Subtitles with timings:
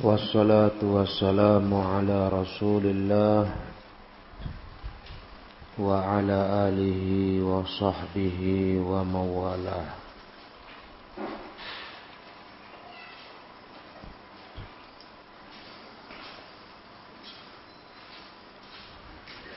[0.00, 3.42] والصلاة والسلام على رسول الله
[5.78, 6.38] وعلى
[6.68, 7.04] آله
[7.44, 8.40] وصحبه
[8.80, 9.88] وموالاه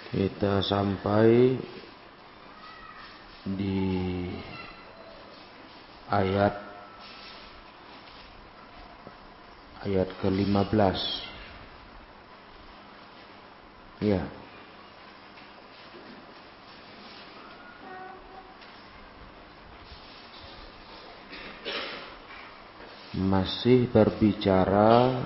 [0.10, 1.54] Kita sampai
[3.46, 4.26] di
[6.10, 6.63] ayat
[9.85, 11.01] ayat ke-15.
[14.01, 14.25] Ya.
[23.15, 25.23] Masih berbicara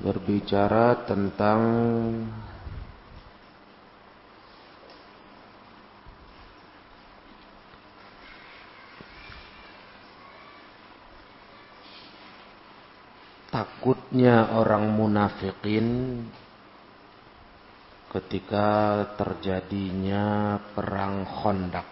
[0.00, 1.60] berbicara tentang
[13.80, 16.20] takutnya orang munafikin
[18.12, 18.68] ketika
[19.16, 21.88] terjadinya perang Khandaq.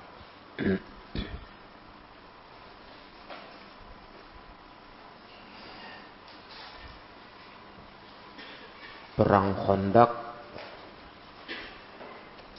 [9.17, 10.13] perang Khandaq,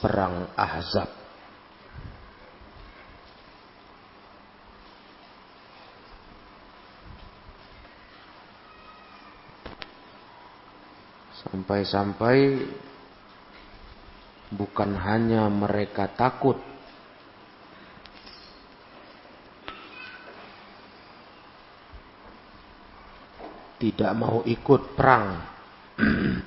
[0.02, 1.19] perang Ahzab.
[11.60, 12.56] Sampai-sampai
[14.48, 16.56] bukan hanya mereka takut
[23.76, 25.44] tidak mau ikut perang.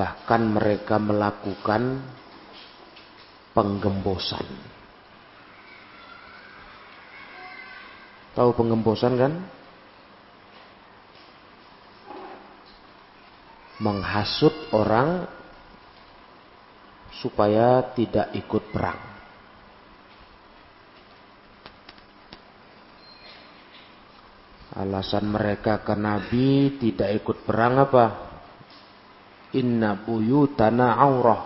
[0.00, 2.00] Bahkan mereka melakukan
[3.52, 4.48] penggembosan.
[8.32, 9.36] Tahu penggembosan kan
[13.82, 15.26] menghasut orang
[17.18, 19.00] supaya tidak ikut perang.
[24.72, 28.06] Alasan mereka ke Nabi tidak ikut perang apa?
[29.58, 31.44] Inna buyutana aurah.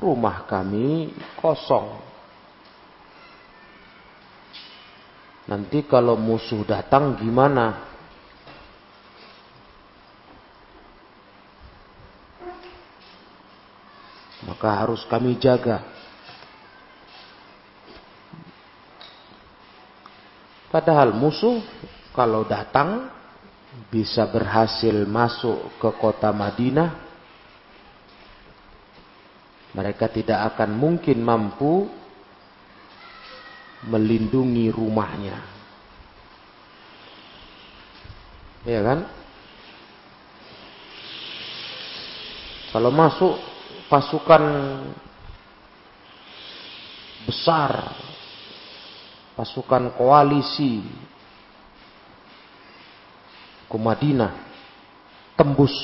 [0.00, 1.88] Rumah kami kosong.
[5.46, 7.89] Nanti kalau musuh datang gimana?
[14.60, 15.80] Maka harus kami jaga.
[20.68, 21.64] Padahal musuh
[22.12, 23.08] kalau datang
[23.88, 26.92] bisa berhasil masuk ke kota Madinah,
[29.72, 31.88] mereka tidak akan mungkin mampu
[33.88, 35.40] melindungi rumahnya.
[38.68, 39.08] Ya kan?
[42.76, 43.49] Kalau masuk
[43.90, 44.44] pasukan
[47.26, 47.90] besar,
[49.34, 50.78] pasukan koalisi
[53.66, 54.32] ke Madinah,
[55.34, 55.74] tembus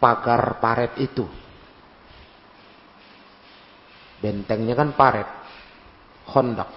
[0.00, 1.28] pagar paret itu.
[4.18, 5.28] Bentengnya kan paret,
[6.32, 6.72] hondak.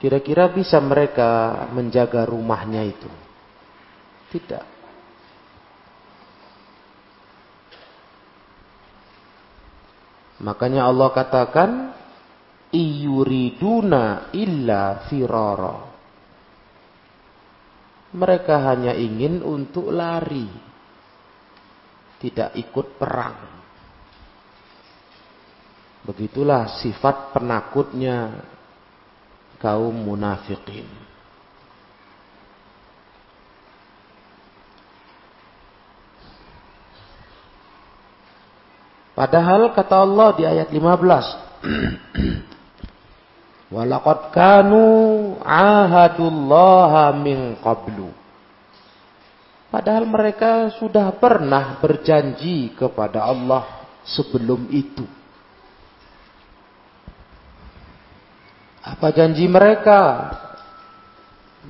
[0.00, 3.10] Kira-kira bisa mereka menjaga rumahnya itu?
[4.32, 4.71] Tidak.
[10.42, 11.70] Makanya Allah katakan
[12.74, 15.78] iyuriduna illa firara.
[18.12, 20.50] Mereka hanya ingin untuk lari.
[22.18, 23.38] Tidak ikut perang.
[26.02, 28.42] Begitulah sifat penakutnya
[29.62, 31.11] kaum munafikin.
[39.12, 41.60] Padahal kata Allah di ayat 15.
[43.76, 44.84] Walaqad kanu
[45.44, 48.22] ahadullaha min qablu.
[49.72, 55.08] Padahal mereka sudah pernah berjanji kepada Allah sebelum itu.
[58.84, 60.28] Apa janji mereka?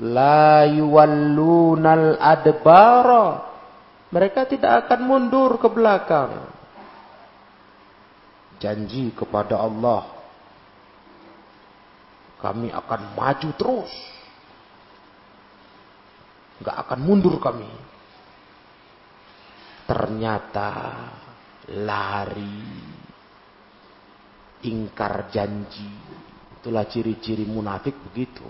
[0.03, 3.55] La yuwallunal adbara.
[4.11, 6.62] Mereka tidak akan mundur ke belakang
[8.63, 10.07] janji kepada Allah
[12.39, 13.93] kami akan maju terus
[16.63, 17.67] nggak akan mundur kami
[19.87, 20.71] ternyata
[21.71, 22.63] lari,
[24.67, 25.91] ingkar janji.
[26.59, 28.47] Itulah ciri-ciri munafik begitu.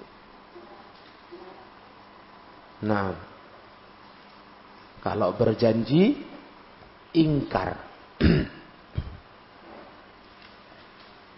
[2.84, 3.14] Nah,
[5.00, 6.22] kalau berjanji,
[7.16, 7.76] ingkar.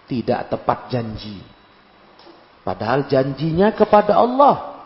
[0.04, 1.40] Tidak tepat janji.
[2.64, 4.84] Padahal janjinya kepada Allah.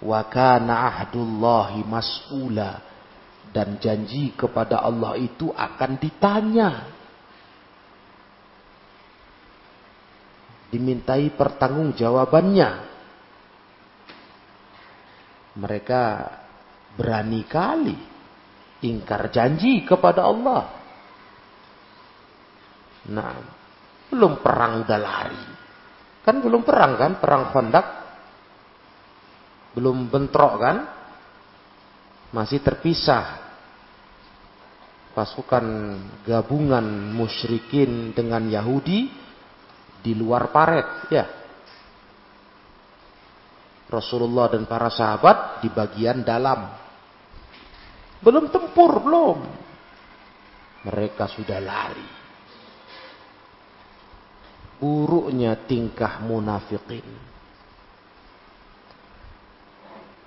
[0.00, 2.84] Wa kana ahdullahi mas'ula.
[3.52, 6.70] Dan janji kepada Allah itu akan ditanya.
[10.68, 12.70] Dimintai pertanggungjawabannya.
[15.56, 16.02] Mereka
[17.00, 17.96] berani kali
[18.84, 20.85] ingkar janji kepada Allah.
[23.10, 23.34] Nah,
[24.10, 25.44] belum perang udah lari.
[26.26, 28.06] Kan belum perang kan, perang kondak
[29.76, 30.76] belum bentrok kan?
[32.32, 33.44] Masih terpisah.
[35.12, 35.64] Pasukan
[36.24, 39.12] gabungan musyrikin dengan Yahudi
[40.00, 41.24] di luar paret, ya.
[43.86, 46.72] Rasulullah dan para sahabat di bagian dalam.
[48.24, 49.38] Belum tempur, belum.
[50.88, 52.25] Mereka sudah lari.
[54.76, 57.26] Buruknya tingkah munafikin.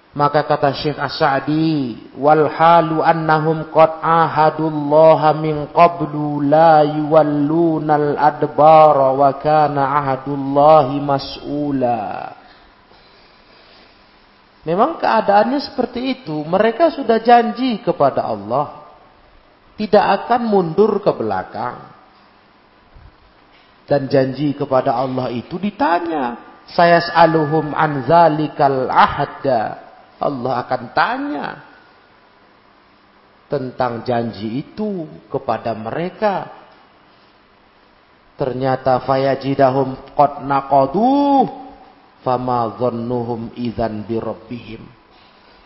[0.10, 9.30] Maka kata Syekh As-Sa'di, wal halu annahum qad ahadullaha min qablu la yuwallunal adbara wa
[9.38, 12.34] kana ahadullahi mas'ula.
[14.66, 16.42] Memang keadaannya seperti itu.
[16.42, 18.90] Mereka sudah janji kepada Allah.
[19.78, 21.99] Tidak akan mundur ke belakang.
[23.90, 26.38] Dan janji kepada Allah itu ditanya.
[26.70, 29.82] Saya saluhum an zalikal ahda
[30.22, 31.48] Allah akan tanya
[33.50, 36.54] tentang janji itu kepada mereka.
[38.38, 41.50] Ternyata fayajidahum qad naqadu
[42.22, 44.86] fama dhannuhum idzan bi rabbihim.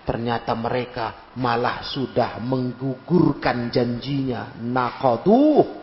[0.08, 4.56] Ternyata mereka malah sudah menggugurkan janjinya.
[4.64, 5.83] Naqadu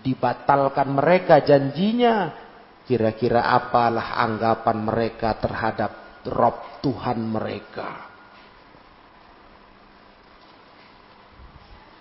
[0.00, 2.44] dibatalkan mereka janjinya.
[2.86, 8.06] Kira-kira apalah anggapan mereka terhadap Rob Tuhan mereka.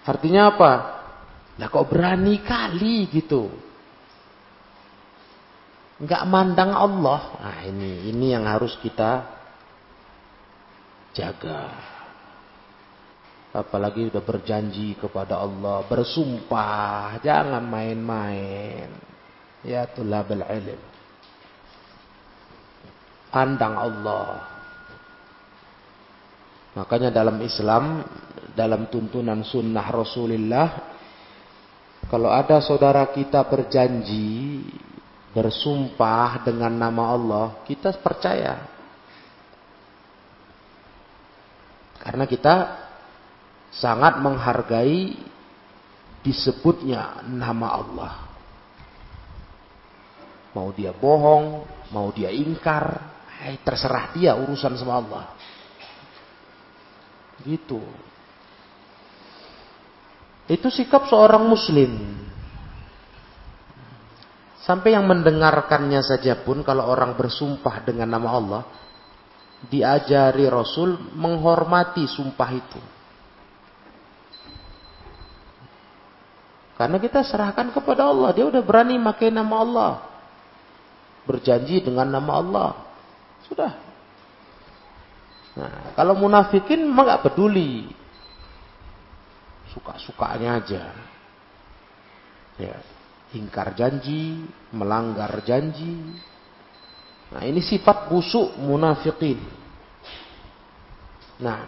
[0.06, 0.71] Artinya apa?
[1.57, 3.50] Lah kok berani kali gitu.
[5.98, 7.21] Enggak mandang Allah.
[7.41, 9.25] Nah ini, ini yang harus kita
[11.15, 11.94] jaga.
[13.56, 15.88] Apalagi sudah berjanji kepada Allah.
[15.88, 17.24] Bersumpah.
[17.24, 18.92] Jangan main-main.
[19.63, 20.96] Ya tulabal ilm
[23.36, 24.48] pandang Allah.
[26.80, 28.00] Makanya dalam Islam,
[28.56, 30.68] dalam tuntunan sunnah Rasulullah,
[32.08, 34.63] kalau ada saudara kita berjanji,
[35.36, 38.72] bersumpah dengan nama Allah, kita percaya.
[42.00, 42.54] Karena kita
[43.80, 45.16] sangat menghargai
[46.25, 48.13] disebutnya nama Allah.
[50.56, 55.25] Mau dia bohong, mau dia ingkar, Eh, terserah dia urusan sama Allah.
[57.44, 57.84] Gitu.
[60.48, 62.15] Itu sikap seorang muslim.
[64.63, 68.63] Sampai yang mendengarkannya saja pun kalau orang bersumpah dengan nama Allah,
[69.70, 72.82] diajari Rasul menghormati sumpah itu.
[76.75, 79.94] Karena kita serahkan kepada Allah, dia udah berani pakai nama Allah.
[81.24, 82.70] Berjanji dengan nama Allah.
[83.48, 83.74] Sudah.
[85.55, 87.88] Nah, kalau munafikin memang gak peduli.
[89.72, 90.84] Suka-sukanya aja.
[92.60, 92.75] Ya,
[93.32, 94.44] ingkar janji,
[94.75, 95.96] melanggar janji.
[97.32, 99.39] Nah, ini sifat busuk munafikin.
[101.39, 101.67] Nah,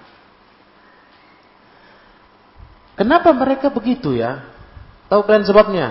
[2.99, 4.56] kenapa mereka begitu ya?
[5.07, 5.87] Tahu kalian sebabnya?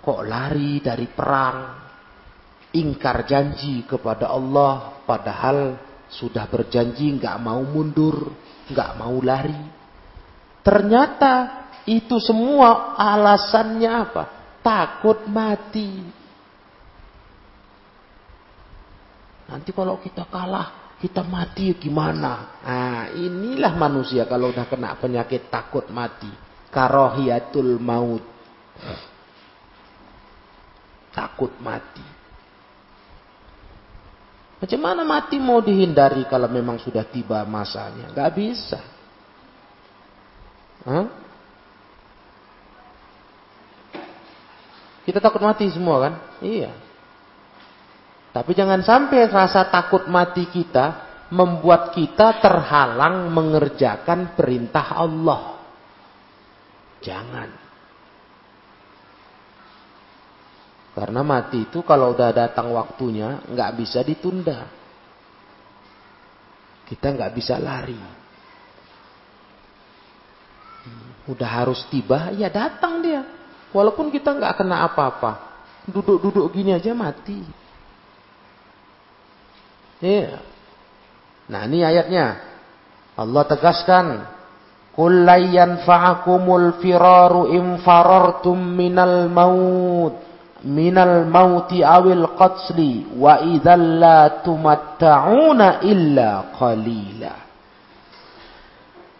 [0.00, 1.84] Kok lari dari perang?
[2.74, 5.78] ingkar janji kepada Allah padahal
[6.10, 8.34] sudah berjanji nggak mau mundur,
[8.68, 9.56] nggak mau lari.
[10.60, 14.24] Ternyata itu semua alasannya apa?
[14.60, 15.92] Takut mati.
[19.44, 22.58] Nanti kalau kita kalah, kita mati gimana?
[22.64, 26.43] Nah, inilah manusia kalau udah kena penyakit takut mati.
[26.74, 28.24] Karohiyatul maut.
[31.14, 32.02] Takut mati.
[34.58, 38.10] Macam mana mati mau dihindari kalau memang sudah tiba masanya?
[38.10, 38.80] Gak bisa.
[40.82, 41.06] Hah?
[45.04, 46.14] Kita takut mati semua kan?
[46.40, 46.72] Iya.
[48.34, 55.53] Tapi jangan sampai rasa takut mati kita membuat kita terhalang mengerjakan perintah Allah.
[57.04, 57.50] Jangan.
[60.94, 64.64] Karena mati itu kalau udah datang waktunya nggak bisa ditunda.
[66.88, 67.98] Kita nggak bisa lari.
[71.24, 73.24] Udah harus tiba, ya datang dia.
[73.74, 75.52] Walaupun kita nggak kena apa-apa.
[75.90, 77.42] Duduk-duduk gini aja mati.
[79.98, 80.40] Iya.
[81.50, 82.38] Nah ini ayatnya.
[83.18, 84.06] Allah tegaskan.
[84.94, 85.26] Qul
[85.82, 90.14] fa'akumul firaru in farartum minal maut.
[90.64, 93.18] Minal mauti awil qatsli.
[93.18, 97.34] Wa idhal la tumatta'una illa qalila.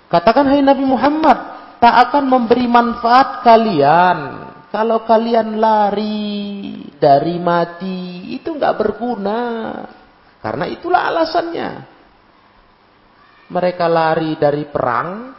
[0.08, 1.38] Katakan hai Nabi Muhammad.
[1.82, 4.18] Tak akan memberi manfaat kalian
[4.74, 9.38] kalau kalian lari dari mati, itu nggak berguna.
[10.42, 11.70] Karena itulah alasannya.
[13.54, 15.30] Mereka lari dari perang,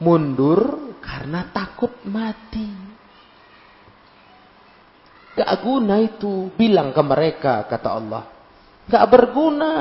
[0.00, 2.68] mundur karena takut mati.
[5.36, 6.50] Gak guna itu.
[6.56, 8.24] Bilang ke mereka, kata Allah.
[8.90, 9.74] Gak berguna.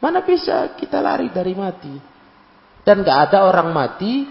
[0.00, 1.92] Mana bisa kita lari dari mati?
[2.80, 4.24] Dan nggak ada orang mati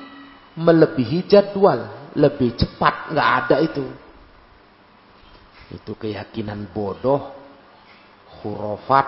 [0.57, 3.85] melebihi jadwal, lebih cepat, nggak ada itu.
[5.69, 7.29] Itu keyakinan bodoh,
[8.41, 9.07] hurufat.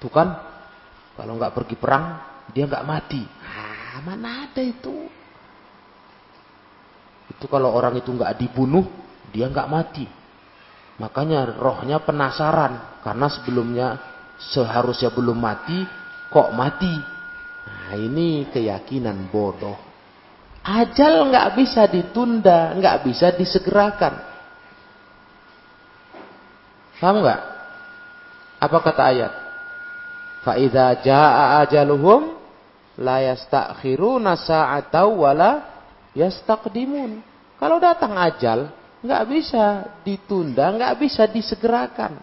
[0.00, 0.32] Itu kan
[1.12, 2.16] kalau nggak pergi perang
[2.56, 3.20] dia nggak mati.
[3.44, 5.04] Ah, mana ada itu?
[7.28, 8.88] Itu kalau orang itu nggak dibunuh
[9.28, 10.08] dia nggak mati.
[10.96, 13.88] Makanya rohnya penasaran karena sebelumnya
[14.40, 15.84] seharusnya belum mati
[16.32, 16.96] kok mati.
[17.68, 19.76] Nah, ini keyakinan bodoh.
[20.64, 24.16] Ajal nggak bisa ditunda, nggak bisa disegerakan.
[27.00, 27.40] Paham nggak?
[28.60, 29.32] Apa kata ayat?
[30.40, 32.32] Fa'idha ja'a ajaluhum
[33.00, 35.64] la yastakhiruna sa'atau wala
[36.16, 37.20] yastaqdimun.
[37.60, 38.72] Kalau datang ajal,
[39.04, 39.64] nggak bisa
[40.00, 42.16] ditunda, nggak bisa disegerakan.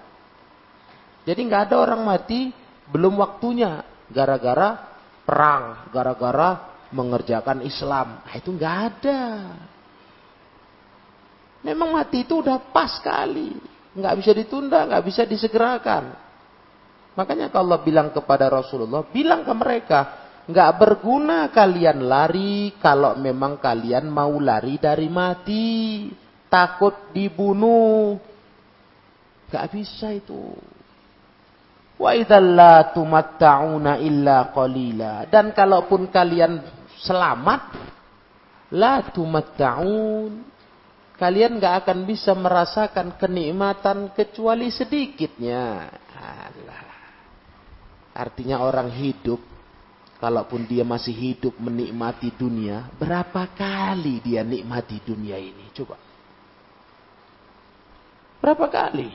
[1.28, 2.50] Jadi nggak ada orang mati
[2.90, 4.80] belum waktunya gara-gara
[5.28, 8.24] perang, gara-gara mengerjakan Islam.
[8.24, 9.22] Nah, itu nggak ada.
[11.68, 13.52] Memang mati itu udah pas sekali.
[13.98, 16.16] Nggak bisa ditunda, nggak bisa disegerakan.
[17.18, 20.00] Makanya kalau Allah bilang kepada Rasulullah, bilang ke mereka,
[20.46, 25.68] nggak berguna kalian lari kalau memang kalian mau lari dari mati.
[26.48, 28.16] Takut dibunuh.
[29.50, 30.56] Nggak bisa itu.
[31.98, 35.26] Wa idalla tumatta'una illa qalila.
[35.26, 36.62] Dan kalaupun kalian
[37.02, 37.62] selamat,
[38.78, 40.56] la tumatta'un.
[41.18, 45.90] Kalian gak akan bisa merasakan kenikmatan kecuali sedikitnya.
[48.18, 49.38] Artinya orang hidup,
[50.18, 55.70] kalaupun dia masih hidup menikmati dunia, berapa kali dia nikmati dunia ini?
[55.78, 56.02] Coba.
[58.42, 59.14] Berapa kali?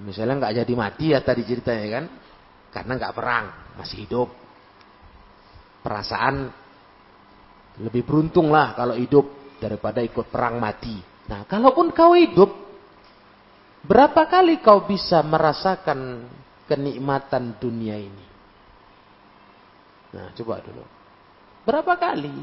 [0.00, 2.04] Misalnya nggak jadi mati ya tadi ceritanya kan,
[2.72, 3.44] karena nggak perang,
[3.76, 4.28] masih hidup.
[5.84, 6.48] Perasaan
[7.84, 10.96] lebih beruntung lah kalau hidup daripada ikut perang mati.
[11.28, 12.65] Nah, kalaupun kau hidup,
[13.86, 16.26] berapa kali kau bisa merasakan
[16.66, 18.26] kenikmatan dunia ini?
[20.12, 20.84] Nah, coba dulu.
[21.66, 22.34] Berapa kali?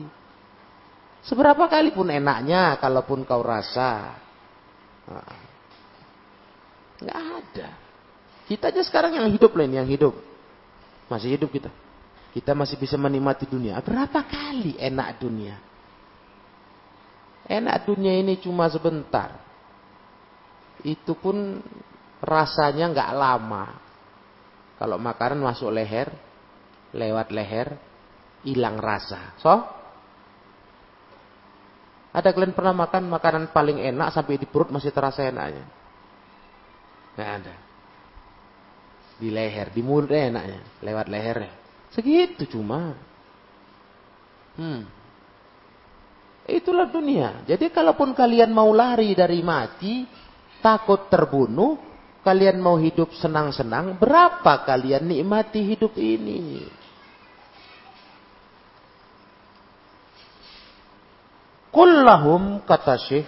[1.24, 4.20] Seberapa kali pun enaknya, kalaupun kau rasa.
[5.08, 5.54] Nah,
[7.04, 7.70] Nggak ada.
[8.48, 10.16] Kita aja sekarang yang hidup lain, yang hidup.
[11.12, 11.68] Masih hidup kita.
[12.32, 13.78] Kita masih bisa menikmati dunia.
[13.84, 15.56] Berapa kali enak dunia?
[17.44, 19.36] Enak dunia ini cuma sebentar.
[20.84, 21.64] Itu pun
[22.20, 23.66] rasanya nggak lama.
[24.80, 26.12] Kalau makanan masuk leher,
[26.92, 27.76] lewat leher,
[28.44, 29.36] hilang rasa.
[29.40, 29.54] So,
[32.14, 35.66] ada kalian pernah makan makanan paling enak sampai di perut masih terasa enaknya?
[37.18, 37.56] Nggak ada.
[39.18, 41.54] Di leher, di mulut enaknya, lewat lehernya.
[41.94, 42.94] Segitu cuma.
[44.58, 44.86] Hmm.
[46.44, 47.46] Itulah dunia.
[47.48, 50.04] Jadi kalaupun kalian mau lari dari mati,
[50.64, 51.76] takut terbunuh,
[52.24, 56.64] kalian mau hidup senang-senang, berapa kalian nikmati hidup ini?
[61.68, 63.28] Kullahum kata Syekh,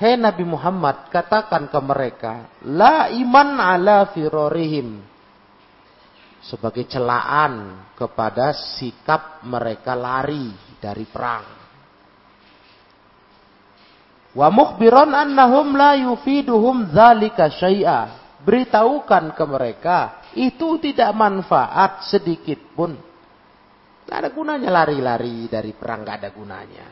[0.00, 4.96] Hei Nabi Muhammad, katakan ke mereka, la iman ala firorihim.
[6.40, 11.59] Sebagai celaan kepada sikap mereka lari dari perang.
[14.30, 18.18] Wa mukhbiran annahum la yufiduhum dzalika syai'a.
[18.40, 19.98] Beritahukan ke mereka,
[20.32, 22.96] itu tidak manfaat sedikit pun.
[22.96, 26.88] Tidak ada gunanya lari-lari dari perang, tidak ada gunanya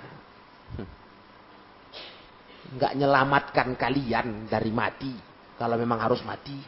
[2.68, 5.12] nggak nyelamatkan kalian dari mati
[5.56, 6.58] kalau memang harus mati.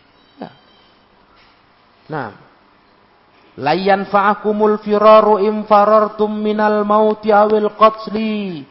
[0.41, 0.51] Ya.
[2.09, 2.29] Nah,
[3.61, 8.65] layan fa'akumul firaru im farartum minal mauti awil qatli.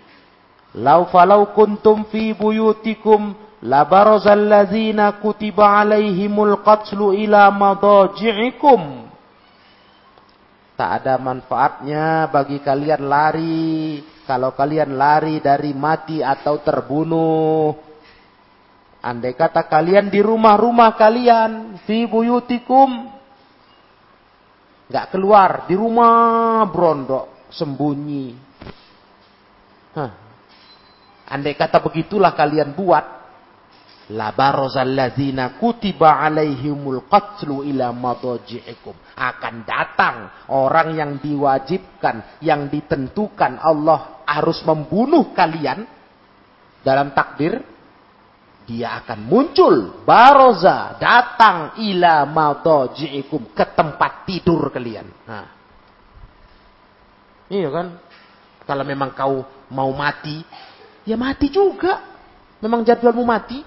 [0.78, 3.34] Lau falau kuntum fi buyutikum
[3.66, 9.10] labarazal ladzina kutiba alaihimul qatlu ila madaji'ikum.
[10.78, 17.74] Tak ada manfaatnya bagi kalian lari kalau kalian lari dari mati atau terbunuh.
[19.00, 23.08] Andai kata kalian di rumah-rumah kalian, fi buyutikum,
[24.92, 28.36] nggak keluar di rumah brondok sembunyi.
[29.96, 30.29] Hah.
[31.30, 33.20] Andai kata begitulah kalian buat,
[34.10, 34.34] La
[35.62, 37.94] kutiba alaihimul qatlu ila.
[39.14, 45.86] Akan datang orang yang diwajibkan, yang ditentukan Allah harus membunuh kalian
[46.82, 47.62] dalam takdir.
[48.66, 55.10] Dia akan muncul, baroza, datang ila madaji'ikum ke tempat tidur kalian.
[55.26, 55.48] Nah.
[57.50, 57.98] Iya kan?
[58.70, 59.42] Kalau memang kau
[59.74, 60.46] mau mati,
[61.04, 62.08] ya mati juga.
[62.60, 63.64] Memang jadwalmu mati,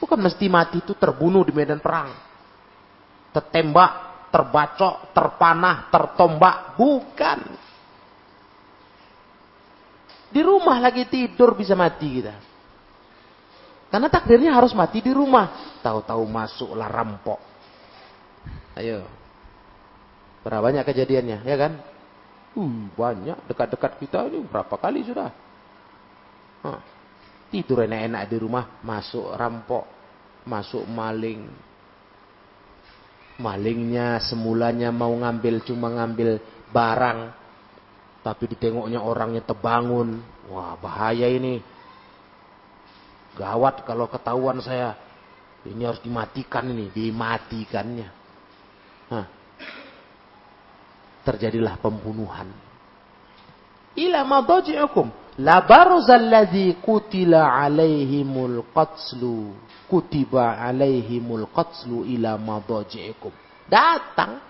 [0.00, 2.08] Bukan mesti mati itu terbunuh di medan perang.
[3.36, 3.92] Tertembak,
[4.32, 6.74] terbacok, terpanah, tertombak.
[6.80, 7.40] Bukan.
[10.32, 12.34] Di rumah lagi tidur bisa mati kita.
[13.92, 15.76] Karena takdirnya harus mati di rumah.
[15.84, 17.38] Tahu-tahu masuklah rampok.
[18.80, 19.04] Ayo.
[20.40, 21.72] Berapa banyak kejadiannya, ya kan?
[22.56, 23.36] Uh, banyak.
[23.44, 25.28] Dekat-dekat kita ini berapa kali sudah.
[26.60, 26.80] Huh.
[27.50, 29.84] Tidur enak-enak di rumah, masuk rampok,
[30.46, 31.50] masuk maling.
[33.40, 36.38] Malingnya semulanya mau ngambil cuma ngambil
[36.70, 37.18] barang,
[38.20, 40.20] tapi ditengoknya orangnya terbangun.
[40.52, 41.58] Wah bahaya ini.
[43.34, 44.94] Gawat kalau ketahuan saya.
[45.60, 48.08] Ini harus dimatikan ini, dimatikannya.
[49.12, 49.26] Hah.
[51.24, 52.48] Terjadilah pembunuhan.
[53.92, 55.19] Ila madaji'ukum.
[55.38, 59.54] La barzalladzi kutila alaihimul qatlu
[59.86, 63.30] kutiba alaihimul qatlu ila madaji'ikum.
[63.70, 64.42] Datang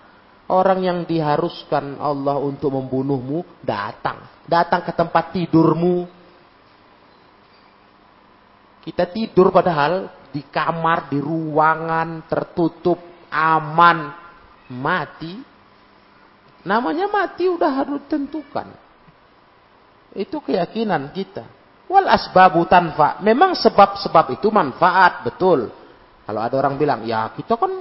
[0.49, 4.25] orang yang diharuskan Allah untuk membunuhmu, datang.
[4.49, 6.09] Datang ke tempat tidurmu.
[8.81, 12.97] Kita tidur padahal di kamar, di ruangan tertutup,
[13.29, 14.09] aman,
[14.73, 15.37] mati.
[16.65, 18.80] Namanya mati udah harus tentukan.
[20.11, 21.47] Itu keyakinan kita.
[21.87, 23.19] Wal asbabu tanfa.
[23.23, 25.71] Memang sebab-sebab itu manfaat, betul.
[26.23, 27.71] Kalau ada orang bilang, ya kita kan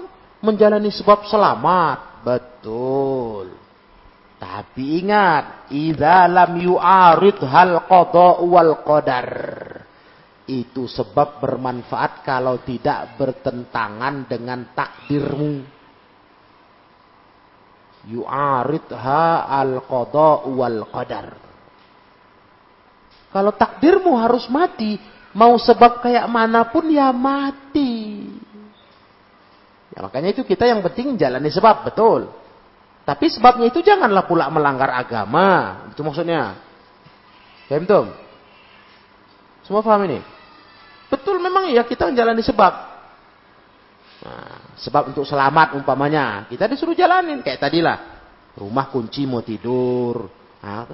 [0.42, 2.26] menjalani sebab selamat.
[2.26, 3.54] Betul.
[4.40, 9.30] Tapi ingat, idza lam yu'arid hal qada wal qadar.
[10.50, 15.54] Itu sebab bermanfaat kalau tidak bertentangan dengan takdirmu.
[18.10, 21.28] Yu'aridha al qada wal qadar.
[23.30, 24.98] Kalau takdirmu harus mati,
[25.34, 28.26] mau sebab kayak mana pun ya mati.
[29.94, 32.30] Ya makanya itu kita yang penting jalani sebab, betul.
[33.06, 35.82] Tapi sebabnya itu janganlah pula melanggar agama.
[35.90, 36.58] Itu maksudnya.
[37.66, 38.06] Paham tuh?
[39.66, 40.22] Semua paham ini?
[41.10, 42.72] Betul memang ya kita menjalani sebab.
[44.20, 46.46] Nah, sebab untuk selamat umpamanya.
[46.46, 47.42] Kita disuruh jalanin.
[47.42, 47.98] Kayak tadilah.
[48.54, 50.30] Rumah kunci mau tidur.
[50.62, 50.86] Nah,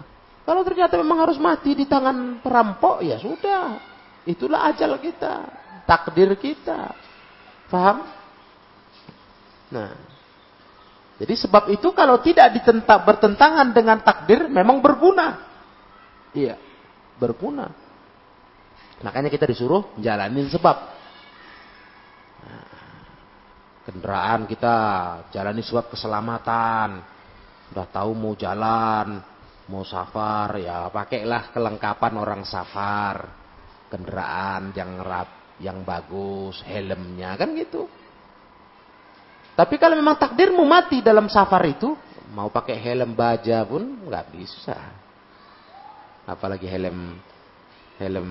[0.46, 3.82] kalau ternyata memang harus mati di tangan perampok, ya sudah.
[4.22, 5.42] Itulah ajal kita.
[5.82, 6.94] Takdir kita.
[7.66, 8.06] Faham?
[9.74, 9.90] Nah.
[11.16, 15.40] Jadi sebab itu kalau tidak ditentang bertentangan dengan takdir memang berguna.
[16.36, 16.60] Iya,
[17.18, 17.72] berguna.
[19.02, 20.76] Makanya kita disuruh jalanin sebab.
[22.44, 22.68] Nah,
[23.88, 24.76] kendaraan kita
[25.32, 27.00] jalani sebab keselamatan.
[27.72, 29.24] Udah tahu mau jalan,
[29.66, 33.26] mau safar ya pakailah kelengkapan orang safar
[33.90, 37.86] kendaraan yang rap yang bagus helmnya kan gitu
[39.56, 41.96] tapi kalau memang takdirmu mati dalam safar itu
[42.30, 45.06] mau pakai helm baja pun nggak bisa
[46.26, 47.22] Apalagi helm
[48.02, 48.30] helm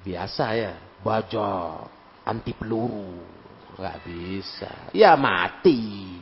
[0.00, 0.72] biasa ya,
[1.04, 1.76] baja
[2.24, 3.20] anti peluru,
[3.76, 4.72] nggak bisa.
[4.96, 6.16] Ya mati.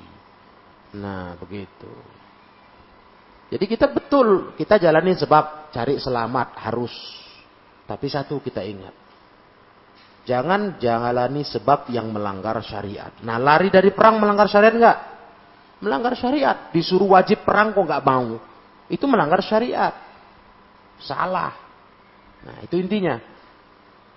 [0.99, 2.16] Nah begitu.
[3.47, 6.95] Jadi kita betul kita jalani sebab cari selamat harus.
[7.87, 8.95] Tapi satu kita ingat.
[10.27, 13.15] Jangan jalani sebab yang melanggar syariat.
[13.23, 14.99] Nah lari dari perang melanggar syariat enggak?
[15.79, 16.75] Melanggar syariat.
[16.75, 18.35] Disuruh wajib perang kok nggak mau.
[18.91, 19.95] Itu melanggar syariat.
[20.99, 21.55] Salah.
[22.43, 23.23] Nah itu intinya.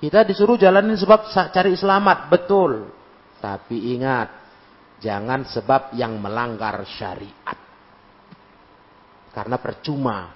[0.02, 2.34] Kita disuruh jalanin sebab cari selamat.
[2.34, 2.90] Betul.
[3.38, 4.34] Tapi ingat.
[4.98, 7.69] Jangan sebab yang melanggar syariat.
[9.40, 10.36] Karena percuma.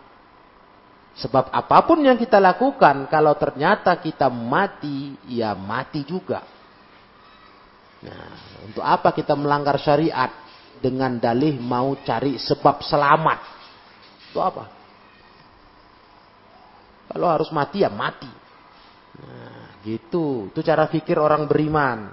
[1.19, 6.39] Sebab apa pun yang kita lakukan, kalau ternyata kita mati, ya mati juga.
[7.99, 10.31] Nah, untuk apa kita melanggar syariat
[10.79, 13.39] dengan dalih mau cari sebab selamat?
[14.31, 14.71] Itu apa?
[17.11, 18.31] Kalau harus mati ya mati.
[19.19, 20.47] Nah, gitu.
[20.47, 22.07] Itu cara pikir orang beriman.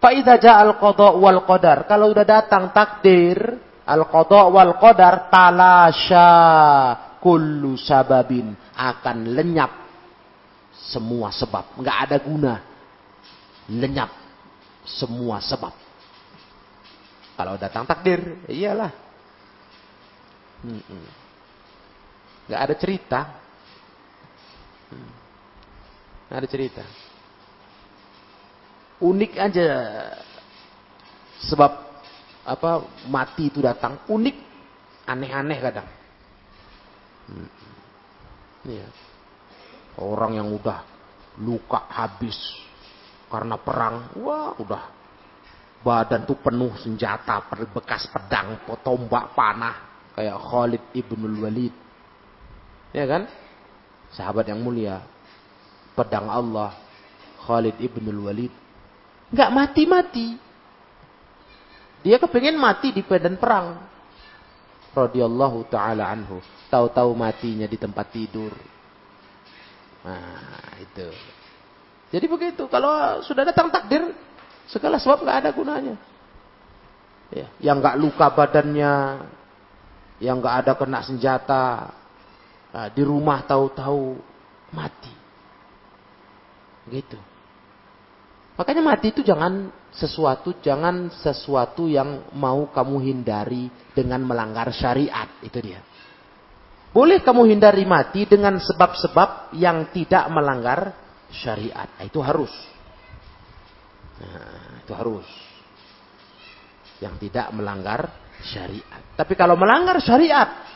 [0.00, 1.84] Fa'idha ja'al qada wal qadar.
[1.84, 6.28] Kalau udah datang takdir, al-qada wal qadar talasha
[7.18, 9.72] kullu sababin akan lenyap
[10.70, 11.76] semua sebab.
[11.82, 12.54] Nggak ada guna.
[13.70, 14.10] Lenyap
[14.86, 15.74] semua sebab.
[17.34, 18.92] Kalau datang takdir, iyalah.
[22.46, 23.20] Nggak ada cerita.
[24.90, 25.12] Hmm.
[26.30, 26.84] Ada cerita.
[29.00, 29.68] Unik aja
[31.40, 31.89] sebab
[32.44, 34.36] apa mati itu datang unik
[35.06, 35.88] aneh-aneh kadang
[37.30, 37.50] Hmm.
[38.66, 38.88] Ya.
[40.00, 40.82] Orang yang udah
[41.40, 42.36] luka habis
[43.30, 44.82] karena perang, wah udah
[45.80, 49.76] badan tuh penuh senjata, bekas pedang, tombak panah
[50.18, 51.74] kayak Khalid ibnul Walid.
[52.90, 53.30] Ya kan?
[54.10, 54.98] Sahabat yang mulia.
[55.94, 56.74] Pedang Allah
[57.46, 58.52] Khalid ibnul Walid.
[59.30, 60.49] Nggak mati-mati.
[62.00, 63.76] Dia kepengen mati di medan perang.
[64.96, 66.40] Radiyallahu ta'ala anhu.
[66.72, 68.50] Tahu-tahu matinya di tempat tidur.
[70.00, 71.08] Nah, itu.
[72.10, 72.66] Jadi begitu.
[72.66, 74.10] Kalau sudah datang takdir,
[74.66, 75.96] segala sebab nggak ada gunanya.
[77.30, 79.22] Ya, yang nggak luka badannya,
[80.18, 81.94] yang nggak ada kena senjata,
[82.74, 84.18] nah, di rumah tahu-tahu
[84.74, 85.14] mati.
[86.90, 87.18] Gitu.
[88.58, 95.26] Makanya mati itu jangan sesuatu, jangan sesuatu yang mau kamu hindari dengan melanggar syariat.
[95.42, 95.82] Itu dia.
[96.90, 100.90] Boleh kamu hindari mati dengan sebab-sebab yang tidak melanggar
[101.30, 101.86] syariat.
[101.94, 102.50] Nah, itu harus.
[104.18, 105.28] Nah, itu harus.
[106.98, 108.10] Yang tidak melanggar
[108.42, 109.02] syariat.
[109.14, 110.66] Tapi kalau melanggar syariat,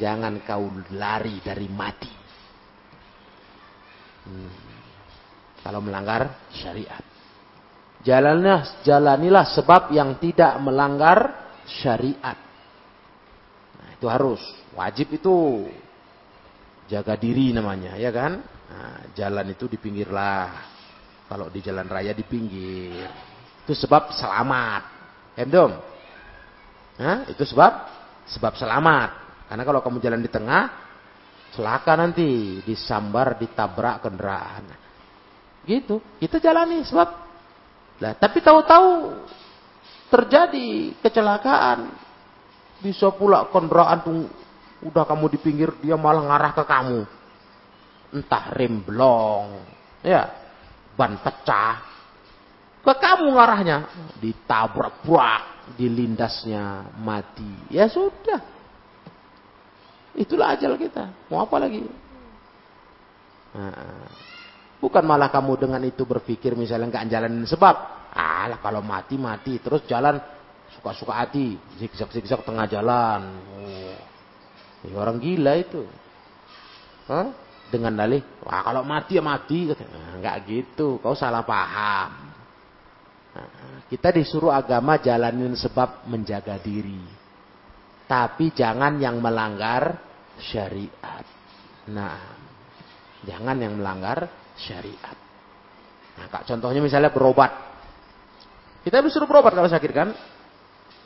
[0.00, 0.64] jangan kau
[0.96, 2.12] lari dari mati.
[4.24, 4.52] Hmm.
[5.60, 7.13] Kalau melanggar syariat.
[8.04, 12.36] Jalanlah, jalanilah sebab yang tidak melanggar syariat.
[13.80, 14.44] Nah, itu harus.
[14.76, 15.64] Wajib itu
[16.84, 18.44] jaga diri namanya, ya kan?
[18.44, 20.68] Nah, jalan itu di pinggir lah.
[21.24, 23.08] Kalau di jalan raya di pinggir.
[23.64, 24.82] Itu sebab selamat.
[25.40, 25.72] Emdom.
[27.00, 27.72] Nah, itu sebab
[28.28, 29.10] sebab selamat.
[29.48, 30.62] Karena kalau kamu jalan di tengah,
[31.56, 34.64] celaka nanti disambar, ditabrak kendaraan.
[35.64, 36.04] Gitu.
[36.20, 37.23] Kita jalani sebab.
[38.02, 39.14] Nah, tapi tahu-tahu
[40.10, 42.02] terjadi kecelakaan.
[42.82, 44.28] Bisa pula kendaraan tuh
[44.84, 47.00] Udah kamu di pinggir, dia malah ngarah ke kamu.
[48.20, 49.64] Entah rem blong,
[50.04, 50.28] ya,
[50.92, 51.80] ban pecah.
[52.84, 53.88] Ke kamu ngarahnya.
[54.20, 57.72] Ditabrak-brak, dilindasnya, mati.
[57.72, 58.44] Ya sudah.
[60.12, 61.10] Itulah ajal kita.
[61.32, 61.80] Mau apa lagi?
[63.56, 64.04] Nah,
[64.84, 67.76] bukan malah kamu dengan itu berpikir misalnya nggak jalanin sebab.
[68.12, 70.20] Alah kalau mati mati terus jalan
[70.76, 73.22] suka-suka hati, zigzag-zigzag tengah jalan.
[73.56, 73.96] Oh,
[74.84, 75.80] Ya, orang gila itu.
[77.08, 77.32] Hah?
[77.72, 79.72] Dengan dalih, wah kalau mati ya mati.
[79.72, 82.12] Nah, enggak gitu, kau salah paham.
[83.34, 87.00] Nah, kita disuruh agama jalanin sebab menjaga diri.
[88.04, 89.96] Tapi jangan yang melanggar
[90.36, 91.24] syariat.
[91.88, 92.20] Nah,
[93.24, 95.16] jangan yang melanggar syariat.
[96.14, 97.50] Nah, kak, contohnya misalnya berobat.
[98.86, 100.08] Kita disuruh berobat kalau sakit kan?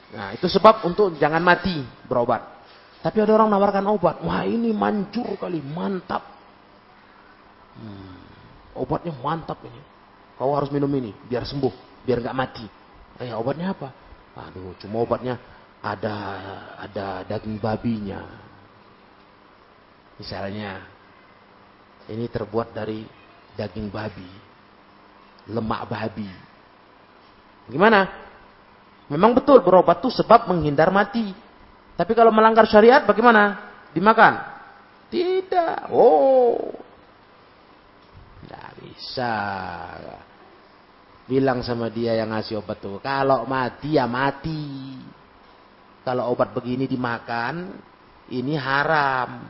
[0.08, 2.58] Nah, itu sebab untuk jangan mati berobat.
[2.98, 4.18] Tapi ada orang nawarkan obat.
[4.26, 6.24] Wah ini manjur kali, mantap.
[7.78, 8.18] Hmm,
[8.74, 9.80] obatnya mantap ini.
[10.34, 12.66] Kau harus minum ini, biar sembuh, biar nggak mati.
[13.22, 13.88] Eh obatnya apa?
[14.38, 15.38] Aduh, cuma obatnya
[15.82, 16.16] ada
[16.78, 18.22] ada daging babinya.
[20.18, 20.82] Misalnya,
[22.10, 23.06] ini terbuat dari
[23.58, 24.30] daging babi,
[25.50, 26.30] lemak babi.
[27.66, 28.06] Gimana?
[29.10, 31.34] Memang betul berobat itu sebab menghindar mati.
[31.98, 33.58] Tapi kalau melanggar syariat bagaimana?
[33.90, 34.38] Dimakan?
[35.10, 35.90] Tidak.
[35.90, 36.70] Oh.
[38.44, 39.34] Tidak bisa.
[41.28, 44.96] Bilang sama dia yang ngasih obat tuh, kalau mati ya mati.
[46.06, 47.76] Kalau obat begini dimakan,
[48.32, 49.44] ini haram.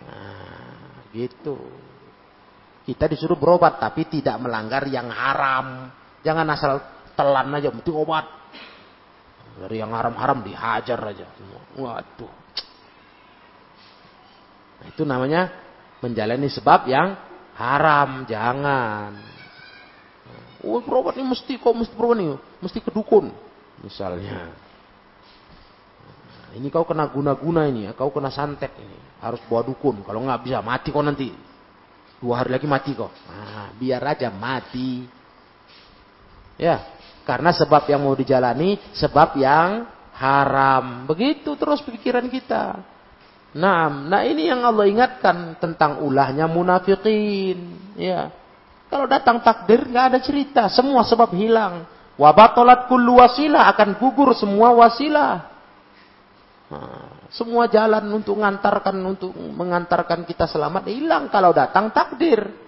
[0.00, 1.85] Nah, gitu.
[2.86, 5.90] Kita disuruh berobat tapi tidak melanggar yang haram.
[6.22, 6.72] Jangan asal
[7.18, 8.26] telan aja, mesti obat.
[9.58, 11.26] Dari yang haram-haram dihajar aja.
[11.74, 12.34] Waduh.
[14.76, 15.50] Nah, itu namanya
[15.98, 17.18] menjalani sebab yang
[17.58, 18.22] haram.
[18.30, 19.18] Jangan.
[20.66, 22.28] Oh berobat ini mesti kok mesti berobat nih,
[22.62, 23.30] mesti ke dukun
[23.86, 24.50] misalnya.
[26.42, 30.02] Nah, ini kau kena guna-guna ini ya, kau kena santet ini, harus bawa dukun.
[30.02, 31.45] Kalau nggak bisa mati kau nanti.
[32.16, 33.12] Dua hari lagi mati kau.
[33.28, 35.04] Nah, biar aja mati.
[36.56, 36.80] Ya,
[37.28, 39.84] karena sebab yang mau dijalani sebab yang
[40.16, 41.04] haram.
[41.04, 42.80] Begitu terus pikiran kita.
[43.56, 47.76] Nah, nah ini yang Allah ingatkan tentang ulahnya munafikin.
[47.96, 48.32] Ya,
[48.92, 51.84] kalau datang takdir nggak ada cerita, semua sebab hilang.
[52.16, 55.44] Wabatolat kullu wasilah akan gugur semua wasilah.
[56.72, 62.66] Nah, semua jalan untuk mengantarkan untuk mengantarkan kita selamat hilang kalau datang takdir.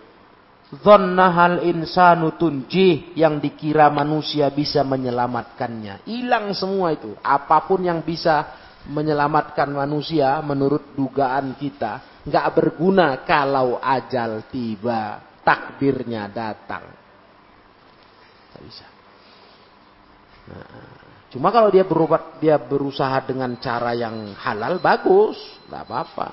[0.69, 6.05] Dhannahal insanu tunjih yang dikira manusia bisa menyelamatkannya.
[6.05, 7.17] Hilang semua itu.
[7.25, 8.53] Apa pun yang bisa
[8.85, 12.21] menyelamatkan manusia menurut dugaan kita.
[12.29, 16.85] nggak berguna kalau ajal tiba takdirnya datang.
[18.53, 18.87] Tidak bisa.
[20.53, 20.98] Nah,
[21.29, 25.37] cuma kalau dia berobat, dia berusaha dengan cara yang halal, bagus,
[25.67, 26.29] tidak apa-apa.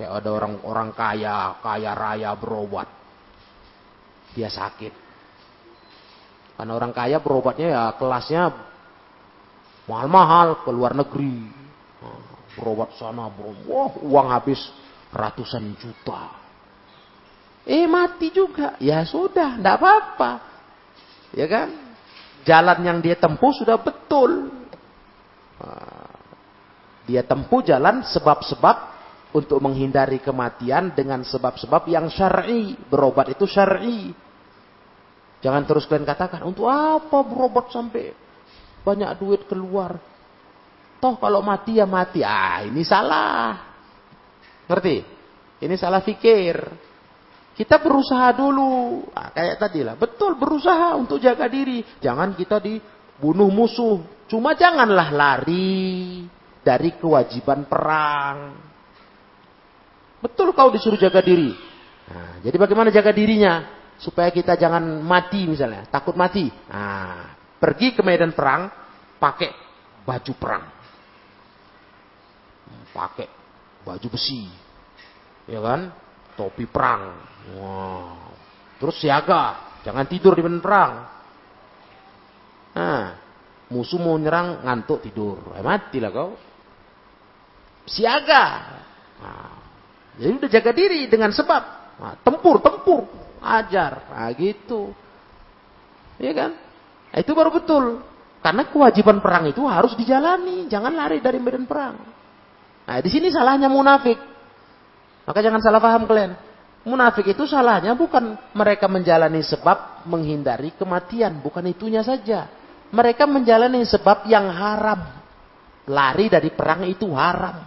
[0.00, 2.88] Kayak ada orang-orang kaya, kaya raya berobat,
[4.32, 4.92] dia sakit.
[6.56, 8.48] Karena orang kaya berobatnya ya kelasnya
[9.84, 11.52] mahal-mahal ke luar negeri.
[12.56, 14.60] Berobat sana, berobat, wah uang habis
[15.12, 16.32] ratusan juta.
[17.68, 18.80] Eh mati juga.
[18.80, 20.32] Ya sudah, tidak apa-apa.
[21.36, 21.85] Ya kan?
[22.46, 24.54] Jalan yang dia tempuh sudah betul.
[25.58, 26.14] Ah,
[27.10, 28.76] dia tempuh jalan sebab-sebab
[29.34, 32.78] untuk menghindari kematian dengan sebab-sebab yang syar'i.
[32.86, 34.14] Berobat itu syar'i.
[35.42, 38.14] Jangan terus kalian katakan, untuk apa berobat sampai
[38.86, 39.98] banyak duit keluar?
[41.02, 42.22] Toh kalau mati ya mati.
[42.22, 43.74] Ah, ini salah.
[44.70, 45.02] Ngerti?
[45.66, 46.85] Ini salah fikir.
[47.56, 49.08] Kita berusaha dulu.
[49.16, 49.96] Nah, kayak tadi lah.
[49.96, 51.80] Betul berusaha untuk jaga diri.
[52.04, 54.04] Jangan kita dibunuh musuh.
[54.28, 56.28] Cuma janganlah lari
[56.60, 58.60] dari kewajiban perang.
[60.20, 61.48] Betul kau disuruh jaga diri.
[62.12, 63.72] Nah, jadi bagaimana jaga dirinya?
[63.96, 65.88] Supaya kita jangan mati misalnya.
[65.88, 66.52] Takut mati.
[66.68, 68.68] Nah, pergi ke medan perang.
[69.16, 69.48] Pakai
[70.04, 70.64] baju perang.
[72.92, 73.28] Pakai
[73.80, 74.44] baju besi.
[75.48, 75.88] Ya kan?
[76.36, 78.34] Topi perang Wow.
[78.82, 80.92] Terus siaga, jangan tidur di medan perang.
[82.76, 83.04] Nah,
[83.72, 86.30] musuh mau nyerang ngantuk tidur, eh, matilah kau.
[87.86, 88.44] Siaga.
[89.22, 89.54] Nah,
[90.18, 91.62] jadi udah jaga diri dengan sebab
[92.02, 93.06] nah, tempur, tempur,
[93.40, 94.92] ajar, nah, gitu.
[96.18, 96.50] Iya kan?
[97.14, 98.02] Nah, itu baru betul.
[98.44, 101.96] Karena kewajiban perang itu harus dijalani, jangan lari dari medan perang.
[102.86, 104.20] Nah, di sini salahnya munafik.
[105.26, 106.38] Maka jangan salah paham kalian.
[106.86, 112.46] Munafik itu salahnya bukan mereka menjalani sebab menghindari kematian, bukan itunya saja.
[112.94, 115.02] Mereka menjalani sebab yang haram.
[115.90, 117.66] Lari dari perang itu haram.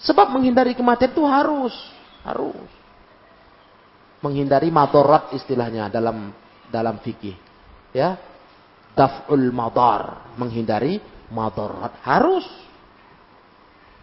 [0.00, 1.76] Sebab menghindari kematian itu harus,
[2.24, 2.68] harus.
[4.24, 6.32] Menghindari madarat istilahnya dalam
[6.72, 7.36] dalam fikih.
[7.92, 8.16] Ya.
[8.96, 10.96] Daf'ul madar, menghindari
[11.28, 12.48] madarat harus.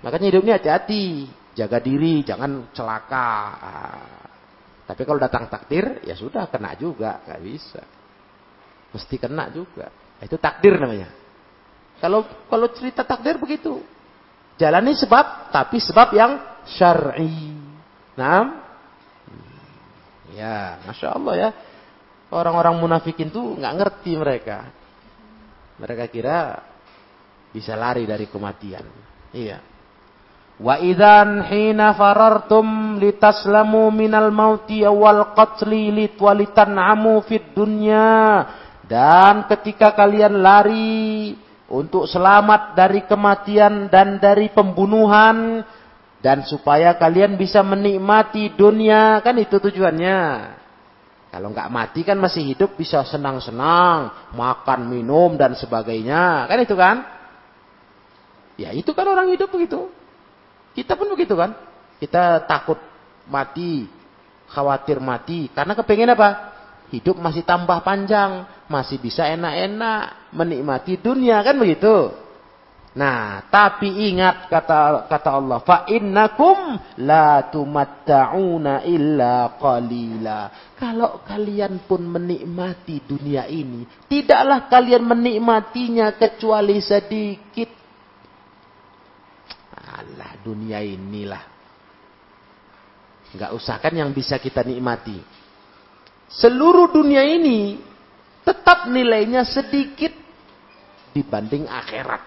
[0.05, 1.25] Makanya hidupnya hati-hati.
[1.57, 3.29] Jaga diri, jangan celaka.
[4.85, 7.81] Tapi kalau datang takdir, ya sudah kena juga, nggak bisa.
[8.93, 9.89] Mesti kena juga.
[10.21, 11.09] Itu takdir namanya.
[11.97, 13.81] Kalau kalau cerita takdir begitu,
[14.61, 16.37] jalani sebab, tapi sebab yang
[16.77, 17.57] syar'i.
[18.13, 18.41] Nah,
[20.37, 21.49] ya, masya Allah ya.
[22.29, 24.69] Orang-orang munafikin tuh nggak ngerti mereka.
[25.81, 26.61] Mereka kira
[27.49, 28.85] bisa lari dari kematian.
[29.33, 29.76] Iya.
[30.57, 38.41] Wa idzan hina farartum litaslamu minal mauti wal qatli litwalitan'amu fid dunya
[38.89, 41.37] dan ketika kalian lari
[41.69, 45.61] untuk selamat dari kematian dan dari pembunuhan
[46.17, 50.19] Dan supaya kalian bisa menikmati dunia, kan itu tujuannya.
[51.29, 57.05] Kalau nggak mati kan masih hidup bisa senang-senang, makan, minum dan sebagainya, kan itu kan?
[58.57, 59.93] Ya itu kan orang hidup begitu.
[60.77, 61.57] Kita pun begitu kan?
[61.97, 62.77] Kita takut
[63.25, 63.89] mati,
[64.45, 66.53] khawatir mati, karena kepengen apa?
[66.93, 72.13] Hidup masih tambah panjang, masih bisa enak-enak, menikmati dunia kan begitu.
[72.97, 80.73] Nah, tapi ingat kata kata Allah, fa innakum la tumatta'una illa qalila.
[80.73, 87.69] Kalau kalian pun menikmati dunia ini, tidaklah kalian menikmatinya kecuali sedikit.
[90.07, 91.43] Allah, dunia inilah.
[93.35, 95.19] Enggak usah kan yang bisa kita nikmati.
[96.31, 97.79] Seluruh dunia ini
[98.47, 100.15] tetap nilainya sedikit
[101.11, 102.23] dibanding akhirat.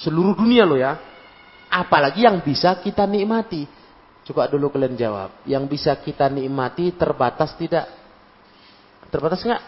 [0.00, 0.96] Seluruh dunia loh ya.
[1.68, 3.68] Apalagi yang bisa kita nikmati.
[4.24, 5.44] Coba dulu kalian jawab.
[5.44, 7.88] Yang bisa kita nikmati terbatas tidak?
[9.12, 9.62] Terbatas nggak?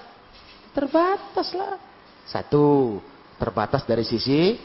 [0.73, 1.77] Terbatas lah.
[2.25, 2.97] Satu,
[3.37, 4.57] terbatas dari sisi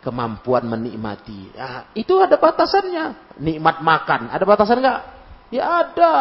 [0.00, 1.52] kemampuan menikmati.
[1.54, 3.36] Nah, itu ada batasannya.
[3.40, 5.00] Nikmat makan, ada batasan nggak?
[5.52, 6.12] Ya ada.